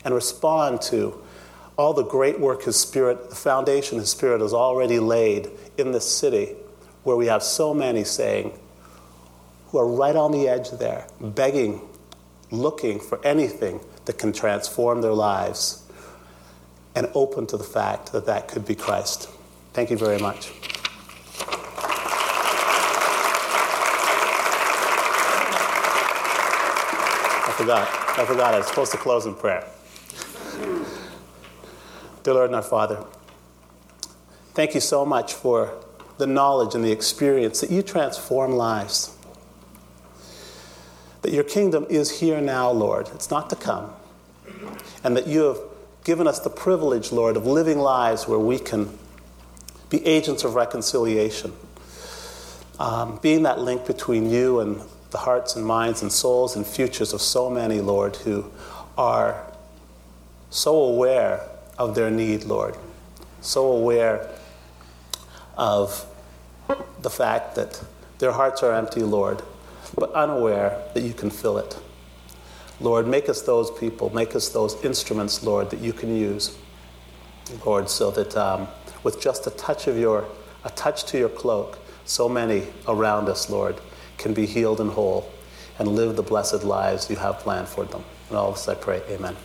and 0.05 0.15
respond 0.15 0.81
to 0.83 1.23
all 1.77 1.93
the 1.93 2.03
great 2.03 2.41
work 2.41 2.63
His 2.63 2.77
Spirit, 2.77 3.29
the 3.29 3.37
foundation 3.37 3.99
His 3.99 4.11
Spirit 4.11 4.41
has 4.41 4.55
already 4.55 4.99
laid 4.99 5.51
in 5.77 5.93
this 5.93 6.11
city 6.11 6.57
where 7.05 7.17
we 7.17 7.27
have 7.27 7.43
so 7.43 7.75
many 7.75 8.03
saying, 8.03 8.59
who 9.69 9.79
are 9.79 9.87
right 9.87 10.17
on 10.17 10.33
the 10.33 10.49
edge 10.49 10.71
there, 10.71 11.07
begging, 11.21 11.81
looking 12.51 13.01
for 13.01 13.25
anything 13.25 13.81
that 14.05 14.19
can 14.19 14.33
transform 14.33 15.01
their 15.01 15.13
lives, 15.13 15.83
and 16.95 17.11
open 17.15 17.47
to 17.47 17.57
the 17.59 17.65
fact 17.65 18.13
that 18.13 18.25
that 18.27 18.49
could 18.49 18.65
be 18.65 18.75
Christ. 18.75 19.29
Thank 19.75 19.91
you 19.91 19.99
very 19.99 20.19
much. 20.19 20.51
I 27.49 27.55
forgot. 27.57 27.89
I 28.19 28.25
forgot. 28.25 28.55
I 28.55 28.59
was 28.59 28.67
supposed 28.67 28.93
to 28.93 28.99
close 28.99 29.27
in 29.27 29.35
prayer. 29.35 29.67
Dear 32.23 32.35
Lord 32.35 32.47
and 32.47 32.57
our 32.57 32.63
Father, 32.63 33.05
thank 34.55 34.75
you 34.75 34.81
so 34.81 35.05
much 35.05 35.35
for 35.35 35.75
the 36.17 36.27
knowledge 36.27 36.75
and 36.75 36.83
the 36.83 36.91
experience 36.93 37.61
that 37.61 37.71
you 37.71 37.83
transform 37.83 38.53
lives. 38.53 39.16
That 41.27 41.33
your 41.33 41.43
kingdom 41.43 41.89
is 41.91 42.21
here 42.21 42.41
now, 42.41 42.71
Lord. 42.71 43.09
It's 43.12 43.33
not 43.33 43.51
to 43.51 43.57
come. 43.57 43.93
And 45.03 45.17
that 45.17 45.27
you 45.27 45.41
have 45.41 45.59
given 46.05 46.29
us 46.29 46.39
the 46.39 46.51
privilege, 46.51 47.11
Lord, 47.11 47.37
of 47.37 47.45
living 47.45 47.81
lives 47.81 48.29
where 48.29 48.39
we 48.39 48.61
can 48.61 48.97
be 49.91 50.07
agents 50.07 50.45
of 50.45 50.55
reconciliation, 50.55 51.53
um, 52.79 53.19
being 53.23 53.43
that 53.43 53.59
link 53.59 53.89
between 53.89 54.31
you 54.31 54.61
and 54.61 54.81
the 55.11 55.19
hearts 55.19 55.57
and 55.57 55.67
minds 55.67 56.01
and 56.01 56.12
souls 56.12 56.55
and 56.55 56.65
futures 56.65 57.12
of 57.12 57.21
so 57.21 57.51
many, 57.51 57.81
Lord, 57.81 58.15
who 58.15 58.49
are 58.97 59.53
so 60.51 60.77
aware 60.77 61.41
of 61.77 61.97
their 61.97 62.09
need, 62.09 62.45
Lord, 62.45 62.77
so 63.41 63.73
aware 63.73 64.31
of 65.57 66.07
the 67.03 67.11
fact 67.11 67.57
that 67.57 67.83
their 68.19 68.31
hearts 68.31 68.62
are 68.62 68.73
empty, 68.73 69.03
Lord, 69.03 69.43
but 69.94 70.12
unaware 70.12 70.83
that 70.94 71.03
you 71.03 71.12
can 71.12 71.31
fill 71.31 71.59
it. 71.59 71.79
Lord, 72.81 73.07
make 73.07 73.29
us 73.29 73.42
those 73.42 73.70
people, 73.70 74.14
make 74.14 74.35
us 74.35 74.49
those 74.51 74.83
instruments, 74.85 75.42
Lord, 75.42 75.70
that 75.70 75.81
you 75.81 75.92
can 75.92 76.14
use, 76.14 76.59
Lord, 77.64 77.88
so 77.88 78.11
that 78.11 78.37
um, 78.37 78.68
with 79.03 79.20
just 79.20 79.46
a 79.46 79.51
touch 79.51 79.87
of 79.87 79.99
your, 79.99 80.27
a 80.64 80.70
touch 80.70 81.05
to 81.07 81.18
your 81.18 81.29
cloak, 81.29 81.79
so 82.05 82.29
many 82.29 82.66
around 82.87 83.29
us, 83.29 83.49
Lord, 83.49 83.81
can 84.18 84.35
be 84.35 84.46
healed 84.46 84.81
and 84.81 84.90
whole 84.90 85.31
and 85.79 85.88
live 85.88 86.16
the 86.16 86.22
blessed 86.22 86.64
lives 86.64 87.11
you 87.11 87.16
have 87.16 87.38
planned 87.38 87.68
for 87.68 87.85
them. 87.85 88.05
And 88.29 88.38
all 88.38 88.53
this 88.53 88.68
I 88.68 88.75
pray, 88.75 89.03
amen. 89.11 89.37